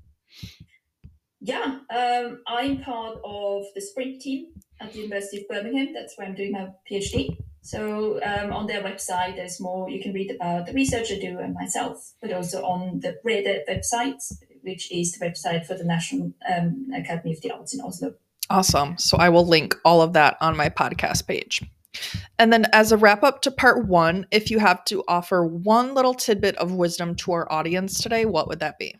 [1.39, 4.47] Yeah, um, I'm part of the sprint team
[4.81, 5.93] at the University of Birmingham.
[5.93, 7.37] That's where I'm doing my PhD.
[7.61, 11.37] So um, on their website, there's more you can read about the research I do
[11.37, 14.21] and myself, but also on the REDE website,
[14.65, 18.13] which is the website for the National um, Academy of the Arts in Oslo.
[18.49, 18.97] Awesome.
[18.97, 21.63] So, I will link all of that on my podcast page.
[22.37, 25.93] And then, as a wrap up to part one, if you have to offer one
[25.93, 28.95] little tidbit of wisdom to our audience today, what would that be?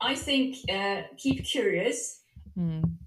[0.00, 2.20] I think uh, keep curious
[2.58, 2.98] Mm,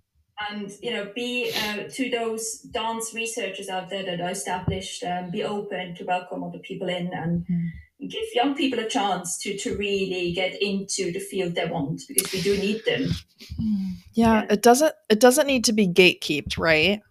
[0.50, 5.30] and you know be uh, to those dance researchers out there that are established um,
[5.30, 7.70] be open to welcome other people in and Mm.
[7.99, 12.31] Give young people a chance to to really get into the field they want because
[12.34, 13.03] we do need them.
[13.62, 13.93] Mm.
[14.13, 14.45] Yeah, Yeah.
[14.49, 17.01] it doesn't it doesn't need to be gatekept, right?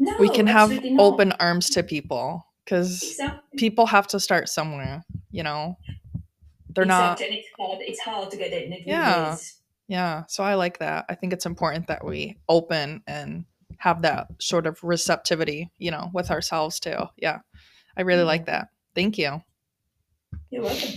[0.00, 3.56] no we can have open arms to people because exactly.
[3.58, 5.76] people have to start somewhere you know?
[6.74, 9.34] They're not and it's hard it's hard to get in it Yeah.
[9.34, 9.56] is.
[9.88, 11.06] yeah so i like that.
[11.08, 13.44] I think it's important that we open and
[13.78, 16.96] have that sort of receptivity you know with ourselves too.
[17.16, 17.38] Yeah
[17.96, 18.46] i really like mm.
[18.46, 18.68] that.
[18.94, 19.42] Thank you
[20.50, 20.94] you're welcome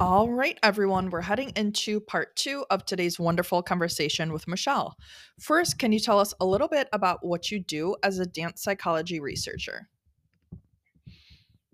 [0.00, 4.96] all right everyone we're heading into part two of today's wonderful conversation with michelle
[5.40, 8.62] first can you tell us a little bit about what you do as a dance
[8.62, 9.88] psychology researcher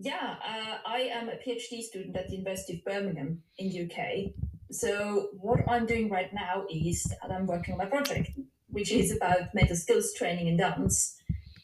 [0.02, 4.32] Yeah, uh, I am a PhD student at the University of Birmingham in the UK.
[4.70, 8.30] So what I'm doing right now is that I'm working on my project,
[8.68, 11.19] which is about mental skills training in dance.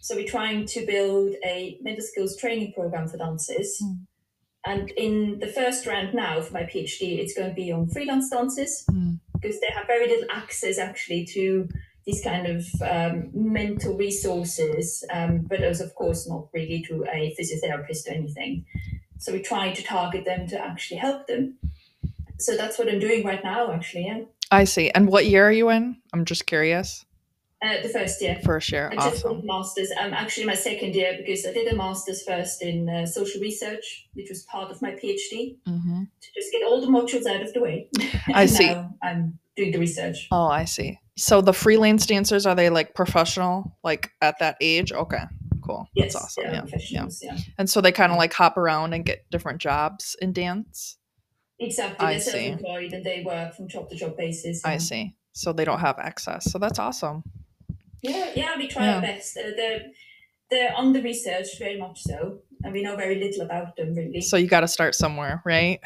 [0.06, 3.76] So we're trying to build a mental skills training program for dancers.
[3.82, 4.06] Mm.
[4.64, 8.30] And in the first round now for my PhD, it's going to be on freelance
[8.30, 9.18] dancers Mm.
[9.32, 11.68] because they have very little access actually to
[12.04, 17.34] these kind of um, mental resources, um, but as of course not really to a
[17.36, 18.64] physiotherapist or anything.
[19.18, 21.58] So we try to target them to actually help them.
[22.38, 24.06] So that's what I'm doing right now, actually.
[24.06, 24.20] Yeah,
[24.52, 27.05] i see and what year are you in i'm just curious
[27.66, 28.36] uh, the first year.
[28.44, 29.90] first year I just awesome master's.
[29.98, 34.08] I'm actually my second year because I did a master's first in uh, social research,
[34.14, 37.52] which was part of my PhD, hmm to just get all the modules out of
[37.52, 37.88] the way.
[38.34, 38.68] I see.
[38.68, 40.28] Now I'm doing the research.
[40.30, 40.98] Oh, I see.
[41.16, 44.92] So the freelance dancers are they like professional, like at that age?
[44.92, 45.22] Okay,
[45.62, 45.88] cool.
[45.94, 46.52] Yes, That's awesome.
[46.52, 46.64] Yeah.
[46.90, 47.06] Yeah.
[47.22, 47.36] Yeah.
[47.58, 50.98] And so they kind of like hop around and get different jobs in dance.
[51.58, 52.06] Exactly.
[52.06, 54.62] I They're self-employed and they work from job to job basis.
[54.64, 55.16] I see.
[55.32, 56.50] So they don't have access.
[56.50, 57.22] So that's awesome.
[58.10, 58.96] Yeah, yeah, we try Yeah.
[58.96, 59.36] our best.
[59.36, 59.82] Uh, they're
[60.50, 64.20] they're under research very much so, and we know very little about them really.
[64.20, 65.80] So you got to start somewhere, right?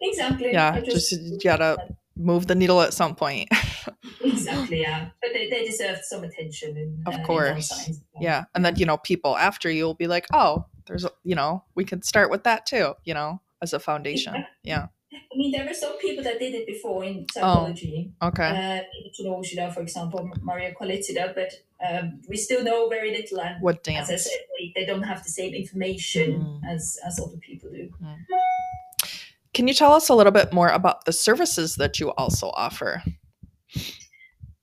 [0.00, 0.48] exactly.
[0.52, 0.80] Yeah.
[0.88, 1.78] Just, you gotta
[2.16, 3.48] move the needle at some point.
[4.24, 4.80] exactly.
[4.80, 6.76] Yeah, but they, they deserve some attention.
[6.76, 7.68] In, Of uh, course.
[7.68, 8.00] science.
[8.20, 8.44] yeah.
[8.54, 11.64] And then, you know, people after you will be like, oh, there's, a, you know,
[11.74, 14.44] we can start with that too, you know, as a foundation.
[14.62, 14.86] Yeah.
[15.12, 18.14] I mean, there were some people that did it before in psychology.
[18.20, 18.24] Oh.
[18.28, 18.50] psychology.
[18.52, 18.84] Okay.
[19.66, 21.52] Uh, for example, Maria Kolitsida, but
[21.86, 23.40] um, we still know very little.
[23.40, 24.38] And what as I said,
[24.74, 26.60] they, don't have the same information Mm.
[26.72, 27.92] as as other people do.
[29.52, 33.02] Can you tell us a little bit more about the services that you also offer?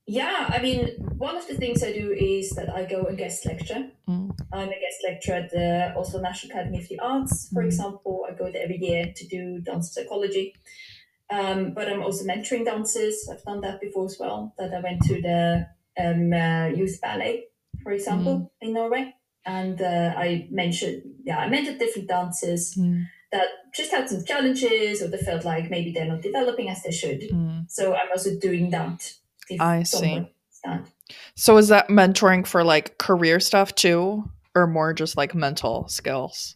[0.10, 3.46] Yeah, I mean, one of the things I do is that I go and guest
[3.46, 3.90] lecture.
[4.08, 4.32] Mm.
[4.54, 7.66] I'm a guest lecturer at the Oslo National Academy of the Arts, for Mm.
[7.66, 8.26] example.
[8.28, 10.56] I go there every year to do dance psychology.
[11.30, 13.28] Um, but I'm also mentoring dancers.
[13.30, 14.54] I've done that before as well.
[14.58, 15.68] That I went to the
[16.00, 17.48] um, uh, youth ballet,
[17.84, 19.14] for example, in Norway,
[19.46, 22.76] and uh, I mentioned, yeah, I mentored different dancers
[23.34, 26.92] that just had some challenges, or they felt like maybe they're not developing as they
[26.92, 27.22] should.
[27.30, 27.70] Mm.
[27.70, 29.14] So I'm also doing that.
[29.60, 30.32] I see.
[31.36, 36.56] So is that mentoring for like career stuff too, or more just like mental skills?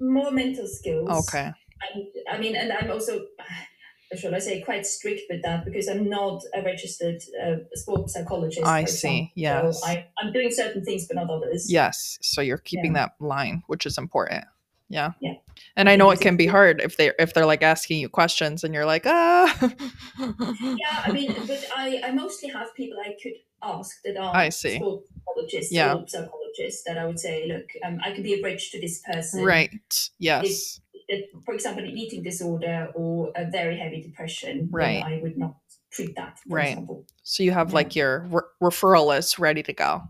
[0.00, 1.28] More mental skills.
[1.28, 1.52] Okay.
[1.94, 3.26] And, I mean, and I'm also,
[4.16, 8.66] should I say, quite strict with that because I'm not a registered uh, sports psychologist.
[8.66, 9.30] I see.
[9.32, 9.32] example.
[9.36, 9.80] Yes.
[9.80, 11.70] So I, I'm doing certain things, but not others.
[11.70, 12.18] Yes.
[12.22, 13.06] So you're keeping Yeah.
[13.06, 14.44] that line, which is important.
[14.92, 15.12] Yeah.
[15.20, 15.34] Yeah.
[15.76, 18.62] And I know it can be hard if they if they're like asking you questions
[18.64, 19.72] and you're like, ah.
[20.18, 24.50] Yeah, I mean, but I, I mostly have people I could ask that are I
[24.50, 24.74] see.
[24.78, 25.94] psychologists Yeah.
[26.06, 29.42] psychologists that I would say, look, um, I can be a bridge to this person.
[29.42, 29.70] right.
[30.18, 30.80] Yes.
[31.08, 34.68] That, for example, an eating disorder or a very heavy depression.
[34.70, 35.02] Right.
[35.04, 35.56] I would not
[35.90, 36.68] treat that, for Right.
[36.72, 37.06] example.
[37.22, 37.74] So you have Yeah.
[37.80, 40.02] like your re- referral list ready to go.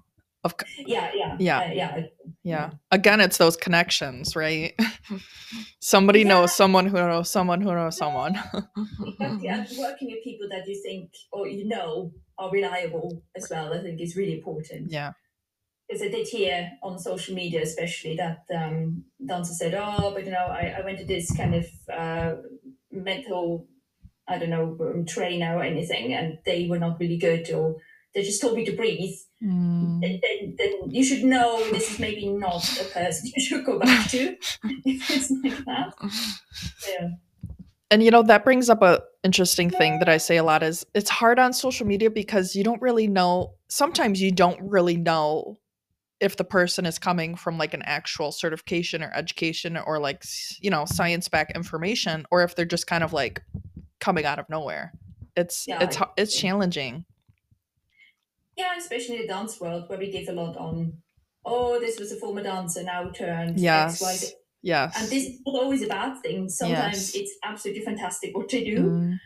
[0.44, 1.60] Of Yeah, yeah, Yeah.
[1.60, 2.02] uh, yeah.
[2.44, 2.70] Yeah.
[2.90, 4.74] Again, it's those connections, right?
[5.80, 6.28] Somebody Yeah.
[6.28, 8.34] knows someone who knows someone who knows someone.
[9.20, 13.72] Exactly, and working with people that you think or you know are reliable as well,
[13.72, 14.90] I think is really important.
[14.90, 15.12] yeah.
[15.88, 20.30] Because I did hear on social media, especially, that um, dancers said, "Oh, but you
[20.30, 22.34] know, I, I went to this kind of uh,
[22.90, 23.66] mental,
[24.26, 27.76] I don't know, um, trainer or anything, and they were not really good, or
[28.14, 30.00] they just told me to breathe." Mm.
[30.00, 34.08] Then, then, you should know this is maybe not a person you should go back
[34.10, 34.36] to
[34.84, 35.94] if it's like that.
[36.88, 37.08] Yeah.
[37.90, 40.86] And you know that brings up a interesting thing that I say a lot is
[40.94, 45.58] it's hard on social media because you don't really know sometimes you don't really know
[46.20, 50.24] if the person is coming from like an actual certification or education or like
[50.60, 53.42] you know science back information or if they're just kind of like
[54.00, 54.92] coming out of nowhere.
[55.36, 57.04] It's Yeah, it's it's challenging.
[58.56, 60.94] Yeah, especially in the dance world where we give a lot on,
[61.44, 63.94] oh, this was a former dancer now turned Yes.
[63.94, 64.34] X, Y, Z.
[64.62, 64.94] Yes.
[65.00, 66.48] And this is not always a bad thing.
[66.48, 67.22] Sometimes Yes.
[67.22, 68.78] it's absolutely fantastic what they do.
[68.82, 69.18] Mm,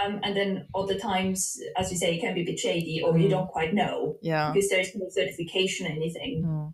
[0.00, 3.18] Um, and then other times, as you say, it can be a bit shady or
[3.18, 3.30] you Mm.
[3.30, 4.50] don't quite know yeah.
[4.50, 6.42] because there's no certification or anything.
[6.42, 6.72] Mm.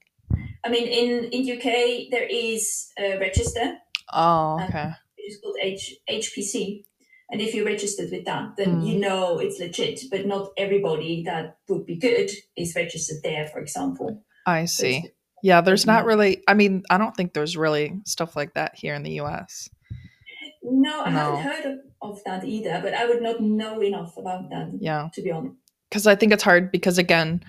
[0.64, 3.78] I mean, in, in UK, there is a register,
[4.12, 4.90] Oh, okay.
[5.16, 6.84] which is called H, HPC.
[7.32, 8.86] And if you're registered with that, then Mm.
[8.86, 10.00] you know it's legit.
[10.10, 14.24] But not everybody that would be good is registered there, for example.
[14.46, 14.96] I see.
[14.98, 15.12] it's-
[15.42, 18.94] Yeah, there's not really I mean, I don't think there's really stuff like that here
[18.94, 19.68] in the US.
[20.62, 21.36] No, I No.
[21.36, 21.78] haven't heard of,
[22.10, 25.08] of that either, but I would not know enough about that, Yeah.
[25.14, 25.56] to be honest.
[25.88, 27.42] because I think it's hard because again,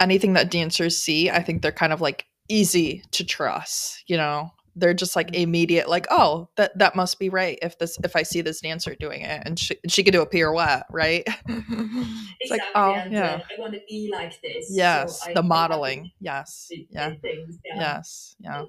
[0.00, 4.02] anything that dancers see, I think they're kind of like easy to trust.
[4.06, 7.98] You know, they're just like immediate, like, oh, that that must be right if this
[8.04, 11.22] if I see this dancer doing it and she she could do a pirouette, right?
[11.48, 12.70] it's like, Exactly.
[12.74, 14.68] oh and yeah, uh, I want to be like this.
[14.70, 17.80] yes, I the modeling, yes, yeah, things, yeah.
[17.80, 18.64] yes, yeah,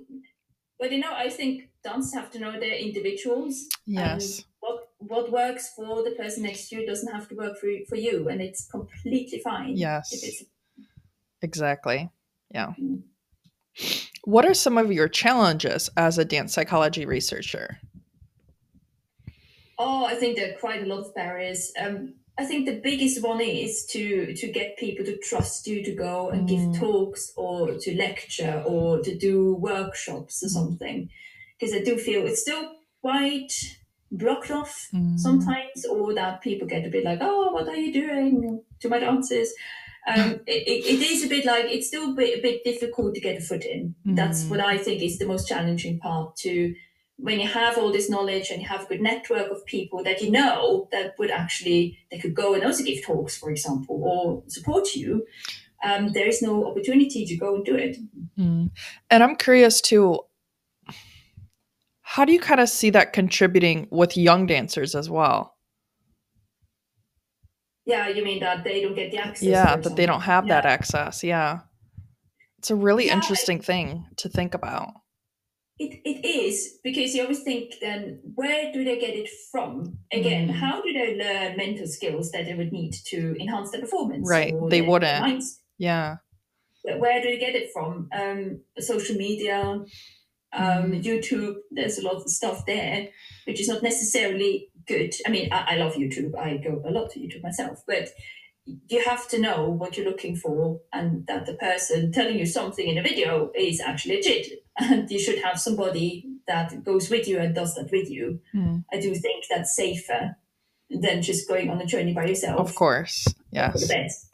[0.80, 3.66] But you know, I think dancers have to know they're individuals.
[3.86, 7.70] yes, what what works for the person next to you doesn't have to work for
[7.89, 9.76] for you, and it's completely fine.
[9.76, 10.43] Yes.
[11.41, 12.10] Exactly,
[12.53, 12.74] yeah.
[12.80, 13.03] Mm.
[14.26, 17.78] What are some of your challenges as a dance psychology researcher?
[19.78, 21.71] Oh, I think there are quite a lot of barriers.
[21.80, 25.91] Um, I think the biggest one is to to get people to trust you to
[25.93, 26.47] go and Mm.
[26.49, 30.51] give talks or to lecture or to do workshops or Mm.
[30.57, 31.09] something,
[31.59, 32.71] because I do feel it's still
[33.01, 33.53] quite
[34.11, 35.19] blocked off Mm.
[35.19, 38.99] sometimes, or that people get a bit like, "Oh, what are you doing to my
[38.99, 39.53] dances?"
[40.08, 43.22] Um, it, it is a bit like it's still a bit, a bit difficult to
[43.22, 43.95] get a foot in.
[44.06, 44.49] That's Mm.
[44.49, 46.36] what I think is the most challenging part.
[46.38, 46.76] To
[47.18, 50.22] when you have all this knowledge and you have a good network of people that
[50.22, 54.43] you know that would actually they could go and also give talks, for example, or
[54.47, 55.26] support you.
[55.84, 57.97] Um, there is no opportunity to go and do it.
[58.38, 58.72] Mm.
[59.10, 60.20] And I'm curious too,
[62.01, 65.55] how do you kind of see that contributing with young dancers as well?
[67.86, 69.43] Yeah, you mean that they don't get the access?
[69.43, 71.23] Yeah, that they don't have that access.
[71.23, 71.59] Yeah.
[72.57, 74.93] It's a really Yeah, interesting thing to think about.
[75.77, 79.99] It, it is because you always think then where do they get it from?
[80.11, 80.51] Again, Mm.
[80.53, 84.27] how do they learn mental skills that they would need to enhance their performance?
[84.27, 85.21] Right, they wouldn't.
[85.21, 85.59] minds?
[85.77, 86.17] Yeah.
[86.83, 88.07] Where- do they get it from?
[88.13, 89.59] Um, social media,
[90.53, 91.03] um, Mm.
[91.03, 91.55] YouTube.
[91.71, 93.09] There's a lot of stuff there,
[93.45, 95.13] which is not necessarily good.
[95.25, 96.36] I mean, I, I love YouTube.
[96.38, 98.09] I go a lot to YouTube myself, but
[98.65, 102.88] you have to know what you're looking for and that the person telling you something
[102.88, 104.47] in a video is actually legit.
[104.77, 108.41] And you should have somebody that goes with you and does that with you.
[108.53, 108.83] Mm.
[108.91, 110.36] I do think that's safer
[110.89, 112.59] than just going on a journey by yourself.
[112.59, 113.23] Of course.
[113.23, 113.88] For the Yes.
[113.88, 114.31] best,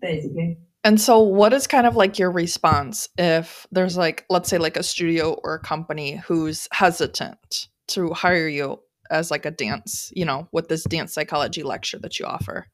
[0.00, 0.58] basically.
[0.84, 4.76] And so, what is kind of like your response if there's like, let's say, like
[4.76, 8.78] a studio or a company who's hesitant to hire you
[9.10, 12.66] as like a dance, you know, with this dance psychology lecture that you offer?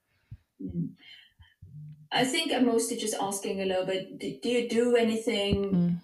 [0.63, 0.91] Mm.
[2.15, 5.55] I think I'm mostly just asking a little bit do, do you do anything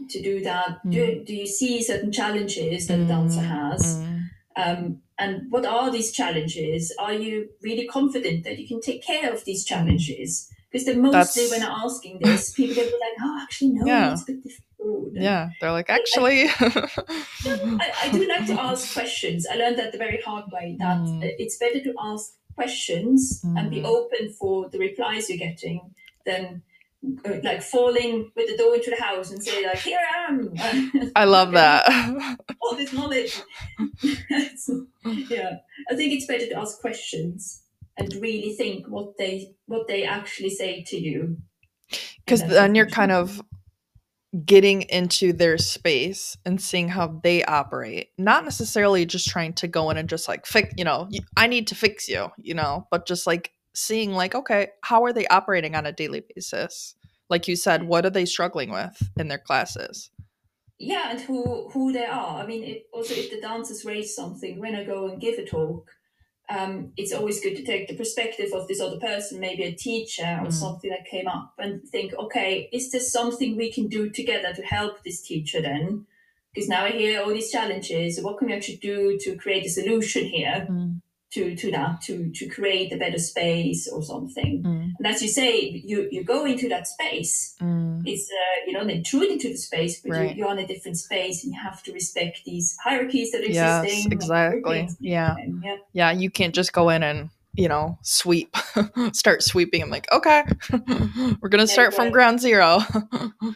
[0.01, 0.09] Mm.
[0.09, 0.79] to do that?
[0.89, 3.99] Do, do you see certain challenges that a dancer has?
[3.99, 4.21] Mm.
[4.57, 6.95] Um, and what are these challenges?
[6.99, 10.49] Are you really confident that you can take care of these challenges?
[10.73, 14.13] Because then mostly That's- when I'm asking this, people get like, oh, actually, no, Yeah.
[14.13, 14.65] it's a bit difficult.
[15.13, 16.45] Yeah, they're like, actually.
[16.61, 19.47] I, I do like to ask questions.
[19.51, 21.23] I learned that the very hard way that Mm.
[21.39, 23.87] it's better to ask questions and be Mm.
[23.87, 25.81] open for the replies you're getting
[26.27, 26.63] than
[27.25, 30.53] uh, like falling with the door into the house and say like here I am
[31.15, 31.87] I love that.
[32.61, 33.41] all this knowledge
[34.57, 35.59] So, yeah
[35.91, 37.63] I think it's better to ask questions
[37.97, 41.37] and really think what they what they actually say to you
[42.25, 43.41] Because then you're kind of
[44.45, 48.09] getting into their space and seeing how they operate.
[48.19, 51.67] Not necessarily just trying to go in and just like fix, you know i need
[51.69, 55.75] to fix you, you know, but just like seeing like, okay, how are they operating
[55.75, 56.95] on a daily basis?
[57.31, 60.11] Like you said, what are they struggling with in their classes?
[60.79, 64.61] yeah and who who they are i mean it, also if the dancers raise something
[64.61, 65.91] when i go and give a talk
[66.51, 70.39] um, it's always good to take the perspective of this other person maybe a teacher
[70.43, 70.53] or Mm.
[70.53, 74.63] something that came up and think okay is there something we can do together to
[74.63, 76.07] help this teacher then?
[76.55, 78.21] Because now i hear all these challenges.
[78.21, 80.67] What can we actually do to create a solution here?
[80.71, 81.01] Mm,
[81.31, 85.29] to to that to to create a better space or something mm, and as you
[85.29, 88.03] say you you go into that space mm.
[88.07, 90.31] it's uh, you don't intrude into the space, but Right.
[90.31, 93.47] you, you're on a different space and you have to respect these hierarchies that are
[93.47, 94.13] Yes, existing.
[94.13, 94.89] exactly.
[95.01, 95.37] Yeah.
[95.63, 95.77] yeah.
[95.93, 98.55] Yeah, you can't just go in and, you know, sweep,
[99.13, 99.83] start sweeping.
[99.83, 100.45] I'm like, okay,
[101.41, 102.81] we're going to start from ground zero.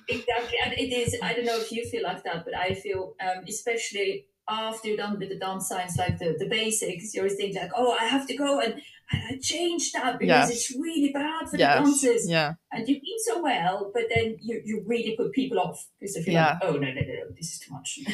[0.09, 1.16] Exactly, and it is.
[1.23, 4.97] I don't know if you feel like that, but I feel, um, especially after you're
[4.97, 8.05] done with the dance science, like the, the basics, you always think like, oh, I
[8.05, 8.80] have to go and,
[9.12, 10.51] and change that because Yes.
[10.51, 11.78] it's really bad for yes.
[11.78, 12.28] the dancers.
[12.28, 12.55] Yeah.
[12.72, 16.22] And you mean so well, but then you, you really put people off because they
[16.22, 16.53] feel Yeah.
[16.55, 17.99] like, oh no, no, no, no, this is too much.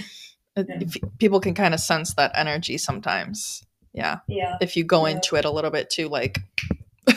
[0.57, 0.81] Yeah.
[1.21, 3.63] people can kind of sense that energy sometimes.
[3.93, 4.19] Yeah.
[4.27, 4.57] yeah.
[4.61, 5.15] If you go Yeah.
[5.15, 6.41] into it a little bit too like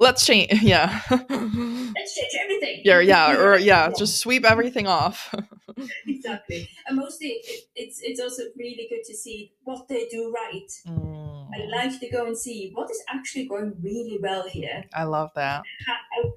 [0.00, 1.00] let's change yeah.
[1.08, 2.82] Let's change everything.
[2.84, 5.32] yeah, yeah, or yeah, just sweep everything off.
[6.06, 6.68] exactly.
[6.86, 10.70] And mostly, it, it's it's also really good to see what they do right.
[10.86, 14.84] Mm, I like to go and see what is actually going really well here.
[14.94, 15.62] I love that.
[15.86, 15.96] How,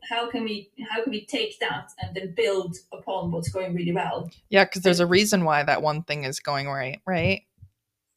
[0.09, 3.93] how can we how can we take that and then build upon what's going really
[3.93, 4.29] well?
[4.49, 7.43] Yeah, because there's a reason why that one thing is going right, right?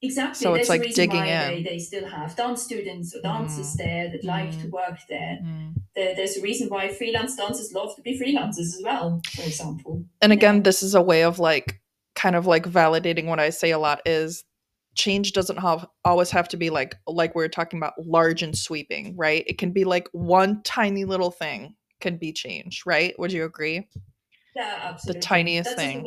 [0.05, 0.42] Exactly.
[0.42, 1.62] So it's There's like digging why in.
[1.62, 3.76] They, they still have dance students or dancers Mm.
[3.78, 4.70] there that like to Mm.
[4.70, 5.38] work there.
[5.42, 5.74] Mm.
[5.94, 6.14] there.
[6.16, 10.05] There's a reason why freelance dancers love to be freelancers as well, for example.
[10.20, 10.62] And again, Yeah.
[10.62, 11.80] this is a way of like
[12.16, 14.44] kind of like validating what I say a lot is
[14.94, 18.59] change doesn't have always have to be like like we are talking about large and
[18.59, 19.44] sweeping, right?
[19.46, 23.14] It can be like one tiny little thing can be changed, right?
[23.18, 23.88] Would you agree?
[24.57, 25.20] Yeah, absolutely.
[25.20, 26.05] The tiniest That's thing.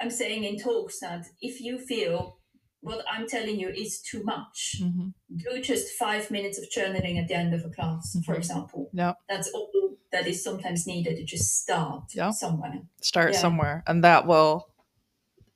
[0.00, 2.38] I'm saying in talks that if you feel
[2.84, 5.08] what I'm telling you is too much, Mm-hmm.
[5.36, 8.38] do just five minutes of journaling at the end of a class, for Mhm.
[8.38, 8.90] example.
[8.92, 9.16] Yep.
[9.28, 9.70] That's all
[10.12, 12.34] that is sometimes needed to just start Yep.
[12.34, 12.82] somewhere.
[13.02, 13.40] Start Yeah.
[13.40, 14.68] somewhere, and that will,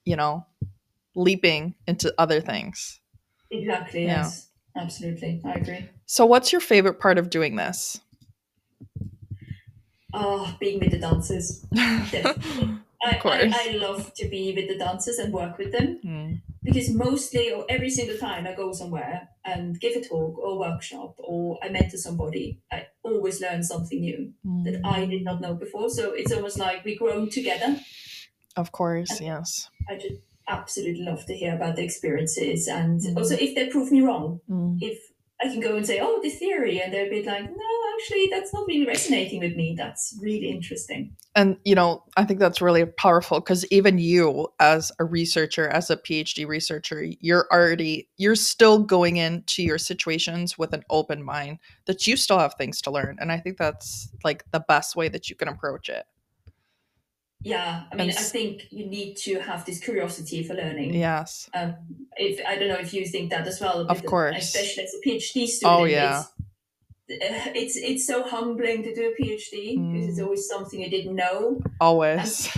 [0.05, 0.47] you know,
[1.15, 3.01] leaping into other things.
[3.51, 4.25] Exactly, Yeah.
[4.25, 4.49] yes.
[4.75, 5.41] Absolutely.
[5.45, 5.89] I agree.
[6.07, 8.01] So, what's your favorite part of doing this?
[10.15, 11.67] Oh, being with the dancers.
[11.75, 13.55] I, Of course.
[13.55, 17.53] I, I love to be with the dancers and work with them Mm, because mostly
[17.53, 21.69] or every single time I go somewhere and give a talk or workshop or I
[21.69, 24.33] mentor somebody, I always learn something new
[24.65, 25.89] that I did not know before.
[25.91, 27.81] So it's almost like we grow together.
[28.57, 29.71] Of course, yes.
[29.89, 33.17] I just absolutely love to hear about the experiences and Mhm.
[33.17, 34.79] also if they prove me wrong, Mm.
[34.81, 34.99] if
[35.41, 38.53] I can go and say, oh, this theory, and they'll be like, no, actually, that's
[38.53, 39.75] not really resonating with me.
[39.77, 41.17] That's really interesting.
[41.35, 45.91] And you know, I think that's really powerful because even you, as a researcher, as
[45.91, 51.59] a PhD researcher, you're already you're still going into your situations with an open mind
[51.87, 55.09] that you still have things to learn, and I think that's like the best way
[55.09, 56.05] that you can approach it.
[57.43, 60.95] Yeah, I mean, I think you need to have this curiosity for learning.
[60.95, 61.49] Yes.
[61.55, 61.77] Um,
[62.17, 64.37] if I don't know if you think that as well, Of course.
[64.37, 65.81] especially as a PhD student.
[65.81, 66.23] Oh, yeah.
[66.23, 66.33] It's,
[67.55, 70.25] it's it's so humbling to do a PhD because it's Mm.
[70.25, 71.61] always something you didn't know.
[71.81, 72.51] Always.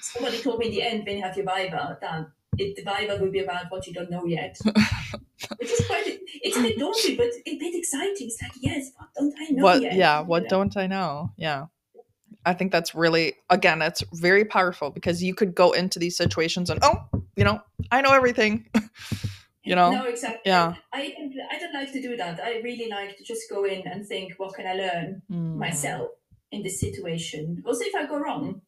[0.00, 2.26] Somebody told me in the end when you have your viva that
[2.58, 4.58] it, the viva will be about what you don't know yet.
[4.64, 8.28] Which is quite it's a bit daunting, but a bit exciting.
[8.28, 9.94] It's like yes, what don't I know what yet?
[9.94, 10.48] yeah what know?
[10.48, 11.66] don't i know yeah
[12.46, 16.70] i think that's really again it's very powerful because you could go into these situations
[16.70, 16.96] and oh
[17.36, 18.64] you know i know everything
[19.64, 20.40] you know No, exactly.
[20.46, 22.40] yeah I don't, I don't like to do that.
[22.42, 25.56] I really like to just go in and think, what can I learn Mm.
[25.56, 26.08] myself
[26.50, 27.62] in this situation?
[27.66, 28.62] Also, if I go wrong,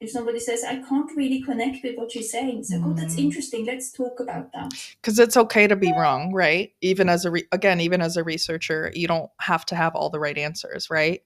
[0.00, 3.24] if somebody says, I can't really connect with what you're saying, so, oh, that's Mm.
[3.26, 3.64] interesting.
[3.64, 4.70] Let's talk about that.
[5.00, 8.24] because it's okay to be wrong right even as a re- again even as a
[8.24, 11.20] researcher you don't have to have all the right answers right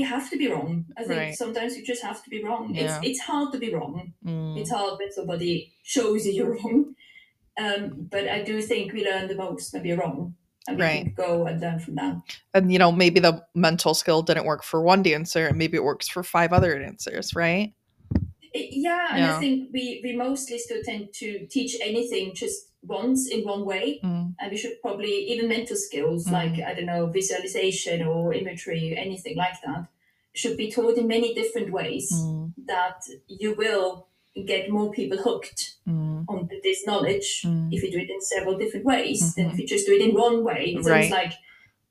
[0.00, 0.72] You have to be wrong.
[0.96, 1.34] I think Right.
[1.44, 2.62] sometimes you just have to be wrong.
[2.72, 2.82] Yeah.
[2.82, 4.12] It's, it's hard to be wrong.
[4.24, 4.56] Mm.
[4.60, 5.54] It's hard when somebody
[5.94, 6.94] shows you you're wrong.
[7.60, 7.80] Um,
[8.10, 10.34] but I do think we learn the most when we're wrong.
[10.68, 11.14] And we Right.
[11.14, 12.16] go and learn from that.
[12.54, 15.84] and you know maybe the mental skill didn't work for one dancer and maybe it
[15.84, 17.72] works for five other dancers right
[18.54, 19.36] yeah, and Yeah.
[19.36, 24.00] I think we, we mostly still tend to teach anything just once in one way.
[24.02, 24.34] Mm.
[24.40, 26.32] And we should probably, even mental skills Mm.
[26.32, 29.86] like, I don't know, visualization or imagery, anything like that,
[30.34, 32.52] should be taught in many different ways Mm.
[32.66, 32.98] that
[33.28, 34.06] you will
[34.46, 36.24] get more people hooked Mm.
[36.28, 37.72] on this knowledge Mm.
[37.72, 39.52] if you do it in several different ways than Mhm.
[39.52, 40.74] if you just do it in one way.
[40.76, 40.96] It's Right.
[40.96, 41.32] almost like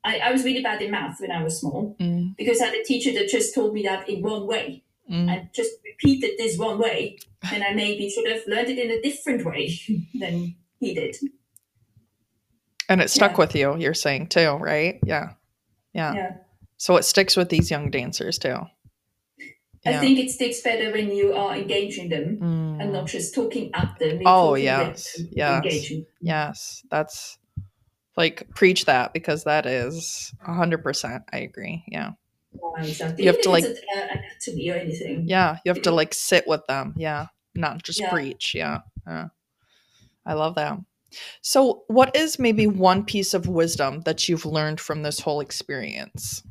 [0.02, 2.34] I, I was really bad in math when I was small Mm.
[2.36, 5.28] because I had a teacher that just told me that in one way Mm.
[5.30, 7.18] and just repeated this one way,
[7.52, 9.74] and I maybe should have learned it in a different way
[10.14, 11.16] than he did.
[12.88, 13.38] and it stuck Yeah.
[13.38, 15.34] with you you're saying too right yeah
[15.94, 16.32] yeah Yeah.
[16.76, 18.58] so it sticks with these young dancers too
[19.86, 22.80] I think it sticks better when you are engaging them Mm.
[22.82, 24.20] and not just talking at them.
[24.26, 25.64] Oh, yes, yes.
[25.64, 26.06] Engaging.
[26.20, 27.38] Yes, that's
[28.16, 31.24] like preach that because that is a hundred percent.
[31.32, 31.84] I agree.
[31.88, 32.12] Yeah,
[32.78, 33.24] exactly.
[33.24, 35.24] You have Even to, like uh, anatomy or anything.
[35.26, 35.58] yeah.
[35.64, 36.94] You have to like sit with them.
[36.96, 38.10] Yeah, not just Yeah.
[38.10, 38.54] preach.
[38.54, 39.28] Yeah, yeah.
[40.26, 40.78] I love that.
[41.42, 46.42] So, what is maybe one piece of wisdom that you've learned from this whole experience?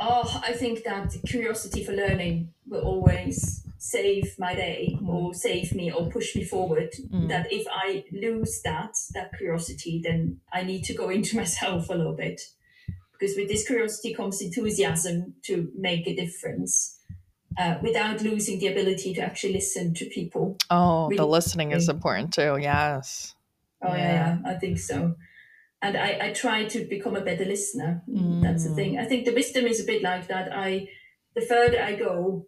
[0.00, 5.90] Oh, I think that curiosity for learning will always save my day or save me
[5.92, 6.90] or push me forward.
[7.12, 7.28] Mm.
[7.28, 11.94] That if I lose that, that curiosity, then I need to go into myself a
[11.94, 12.40] little bit.
[13.18, 16.98] Because with this curiosity comes enthusiasm to make a difference
[17.58, 20.56] uh, without losing the ability to actually listen to people.
[20.70, 22.56] Oh, the Really- listening is important too.
[22.60, 23.34] Yes.
[23.82, 24.38] Oh, Yeah.
[24.44, 25.16] yeah, I think so.
[25.80, 28.02] And I, I try to become a better listener.
[28.42, 28.74] That's the Mm.
[28.76, 28.98] thing.
[28.98, 30.52] I think the wisdom is a bit like that.
[30.52, 30.88] I,
[31.36, 32.46] the further I go,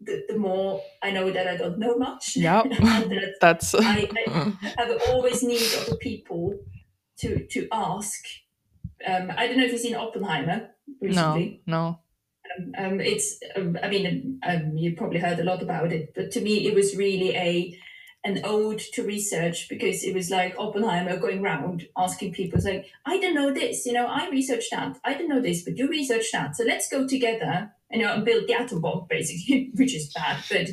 [0.00, 2.36] the, the more I know that I don't know much.
[2.36, 3.74] Yeah, that That's.
[3.76, 6.58] I, I have always need other people
[7.18, 8.20] to to ask.
[9.06, 10.70] Um, I don't know if you've seen Oppenheimer
[11.00, 11.62] no, recently.
[11.66, 11.98] no.
[12.76, 16.40] Um, it's, um, I mean, um, you probably heard a lot about it, but to
[16.40, 17.76] me, it was really a
[18.24, 23.18] an ode to research because it was like Oppenheimer going round asking people, like, I
[23.18, 26.32] don't know this, you know, I researched that, I don't know this, but you researched
[26.32, 29.94] that, so let's go together, and, you know, and build the atom bomb, basically, which
[29.94, 30.68] is bad, but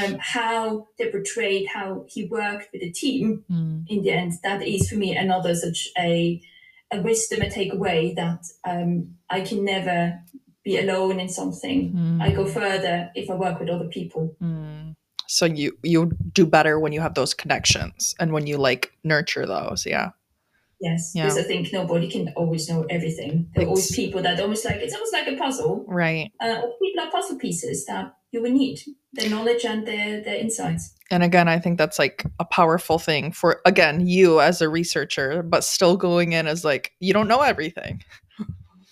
[0.00, 3.84] um, how they portrayed how he worked with the team Mm.
[3.88, 6.40] in the end, that is for me another such a
[6.90, 10.20] a wisdom, a takeaway that um, I can never
[10.64, 12.18] be alone in something.
[12.22, 14.34] I go further if I work with other people.
[14.42, 14.87] Mm.
[15.28, 19.46] So you you do better when you have those connections and when you like nurture
[19.46, 19.86] those.
[19.86, 20.10] Yeah.
[20.80, 21.24] Yes, Yeah.
[21.24, 23.50] because I think nobody can always know everything.
[23.54, 25.84] There are always people that almost like it's almost like a puzzle.
[25.88, 26.30] Right.
[26.40, 28.80] Uh, people are puzzle pieces that you will need
[29.12, 30.94] their knowledge and their their insights.
[31.10, 35.42] And again, I think that's like a powerful thing for again, you as a researcher,
[35.42, 38.02] but still going in as like you don't know everything.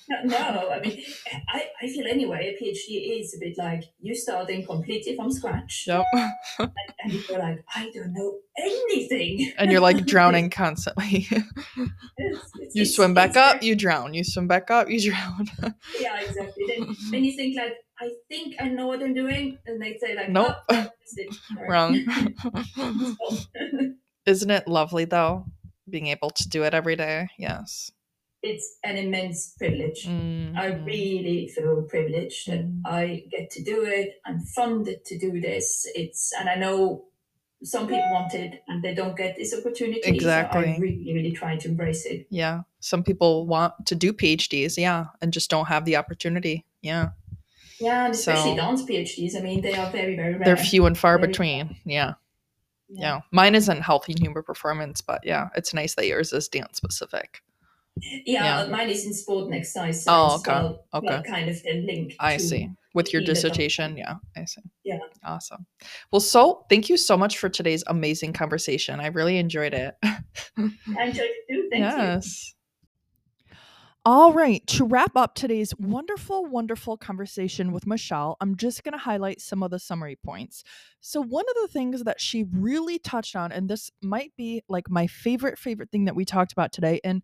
[0.25, 1.03] No, I mean,
[1.49, 5.85] I, I feel anyway, a PhD is a bit like you starting completely from scratch.
[5.87, 6.05] Yep.
[6.59, 6.71] and,
[7.03, 9.53] and you're like, I don't know anything.
[9.59, 11.27] and you're like drowning constantly.
[11.31, 14.15] It's- it's- you swim back up, you drown.
[14.15, 15.49] You swim back up, you drown.
[16.01, 16.65] Yeah, exactly.
[16.69, 20.15] Then, then you think like, I think I know what I'm doing, and they say
[20.15, 20.57] like, Nope.
[20.69, 20.87] "Oh,
[21.69, 21.97] Wrong.
[24.27, 25.47] Isn't it lovely though?
[25.89, 27.29] Being able to do it every day.
[27.39, 27.91] Yes.
[28.51, 30.07] It's an immense privilege.
[30.07, 30.11] I
[30.71, 30.87] Mhm.
[30.87, 32.81] really feel privileged that Mm.
[32.85, 34.09] I get to do it.
[34.27, 35.67] I'm funded to do this.
[35.95, 37.05] It's and I know
[37.63, 40.03] some people want it and they don't get this opportunity.
[40.03, 40.67] So Exactly.
[40.75, 42.27] I really, really try to embrace it.
[42.31, 42.61] Yeah.
[42.81, 46.65] Some people want to do PhDs, yeah, and just don't have the opportunity.
[46.83, 47.11] Yeah.
[47.81, 49.35] Yeah, and especially So- dance PhDs.
[49.37, 50.45] I mean, they are very, very rare.
[50.45, 51.77] They're few and far Very- between.
[51.85, 52.15] Yeah.
[52.89, 53.21] Yeah.
[53.33, 57.41] Mine isn't healthy human performance, but yeah, it's nice that yours is dance specific.
[58.25, 58.67] Yeah, Yeah.
[58.71, 60.05] mine is in sport and exercise.
[60.07, 60.63] Oh, okay.
[60.95, 61.23] Okay.
[61.23, 62.15] kind of the link.
[62.19, 62.71] I see.
[62.95, 63.97] With your dissertation.
[63.97, 64.63] Yeah, I see.
[64.85, 64.99] Yeah.
[65.23, 65.67] Awesome.
[66.13, 69.01] Well, so thank you so much for today's amazing conversation.
[69.01, 69.95] I really enjoyed it.
[70.03, 70.13] I
[70.57, 71.69] enjoyed it too.
[71.71, 71.91] Thank you.
[71.91, 72.55] yes.
[74.05, 78.99] All right, to wrap up today's wonderful, wonderful conversation with Michelle, I'm just going to
[78.99, 80.63] highlight some of the summary points.
[81.01, 84.89] So, one of the things that she really touched on, and this might be like
[84.89, 87.21] my favorite, favorite thing that we talked about today, and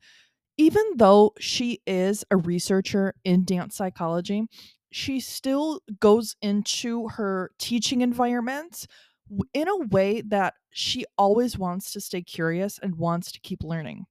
[0.57, 4.47] even though she is a researcher in dance psychology,
[4.91, 8.87] she still goes into her teaching environments
[9.55, 14.05] in a way that she always wants to stay curious and wants to keep learning.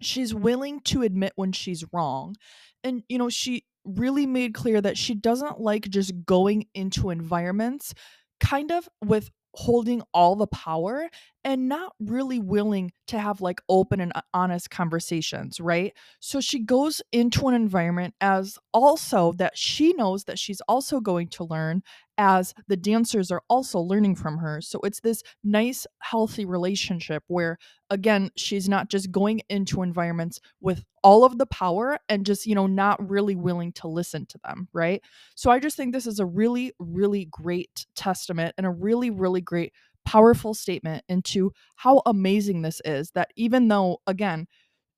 [0.00, 2.36] She's willing to admit when she's wrong.
[2.82, 7.94] And, you know, she really made clear that she doesn't like just going into environments
[8.40, 11.08] kind of with holding all the power
[11.44, 15.92] and not really willing to have like open and uh, honest conversations, right?
[16.20, 21.28] So she goes into an environment as also that she knows that she's also going
[21.28, 21.82] to learn
[22.16, 24.60] as the dancers are also learning from her.
[24.60, 27.58] So it's this nice, healthy relationship where,
[27.90, 32.54] again, she's not just going into environments with all of the power and just, you
[32.54, 35.02] know, not really willing to listen to them, right?
[35.34, 39.40] So I just think this is a really, really great testament and a really, really
[39.40, 39.72] great,
[40.04, 44.46] powerful statement into how amazing this is that even though, again,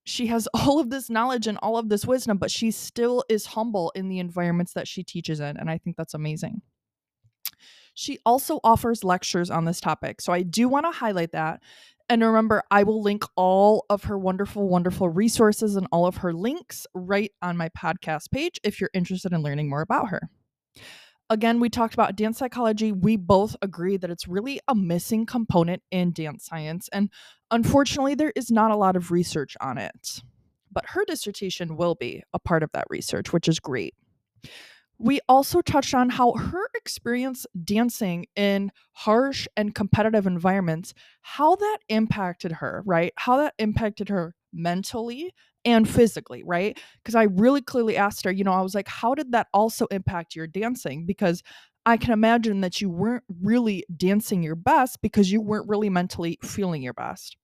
[0.05, 3.47] she has all of this knowledge and all of this wisdom, but she still is
[3.47, 5.57] humble in the environments that she teaches in.
[5.57, 6.63] And I think that's amazing.
[7.95, 10.21] She also offers lectures on this topic.
[10.21, 11.61] So I do want to highlight that.
[12.09, 16.33] And remember, I will link all of her wonderful, wonderful resources and all of her
[16.33, 20.21] links right on my podcast page if you're interested in learning more about her.
[21.29, 22.93] Again, we talked about dance psychology.
[22.93, 26.89] We both agree that it's really a missing component in dance science.
[26.93, 27.11] And
[27.51, 30.23] unfortunately, there is not a lot of research on it.
[30.71, 33.95] But her dissertation will be a part of that research, which is great.
[34.99, 41.79] We also touched on how her experience dancing in harsh and competitive environments, how that
[41.89, 43.13] impacted her, right?
[43.17, 45.35] How that impacted her mentally
[45.67, 46.81] and physically, right?
[47.03, 49.87] Because I really clearly asked her, you know, I was like, how did that also
[49.87, 51.05] impact your dancing?
[51.05, 51.43] Because
[51.85, 56.39] I can imagine that you weren't really dancing your best because you weren't really mentally
[56.43, 57.37] feeling your best.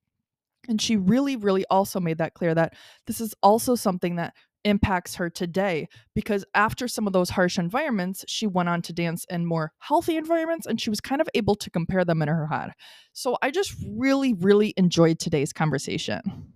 [0.68, 2.74] And she really, really also made that clear that
[3.06, 8.24] this is also something that impacts her today because after some of those harsh environments,
[8.28, 11.56] she went on to dance in more healthy environments and she was kind of able
[11.56, 12.70] to compare them in her head.
[13.12, 16.51] So I just really, really enjoyed today's conversation.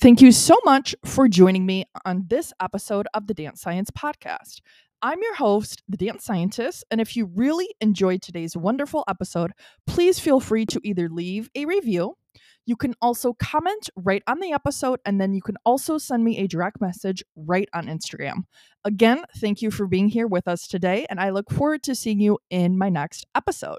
[0.00, 4.60] Thank you so much for joining me on this episode of the Dance Science Podcast.
[5.02, 9.52] I'm your host, the Dance Scientist, and if you really enjoyed today's wonderful episode,
[9.86, 12.14] please feel free to either leave a review.
[12.66, 16.38] You can also comment right on the episode, and then you can also send me
[16.38, 18.44] a direct message right on Instagram.
[18.84, 22.20] Again, thank you for being here with us today, and I look forward to seeing
[22.20, 23.78] you in my next episode.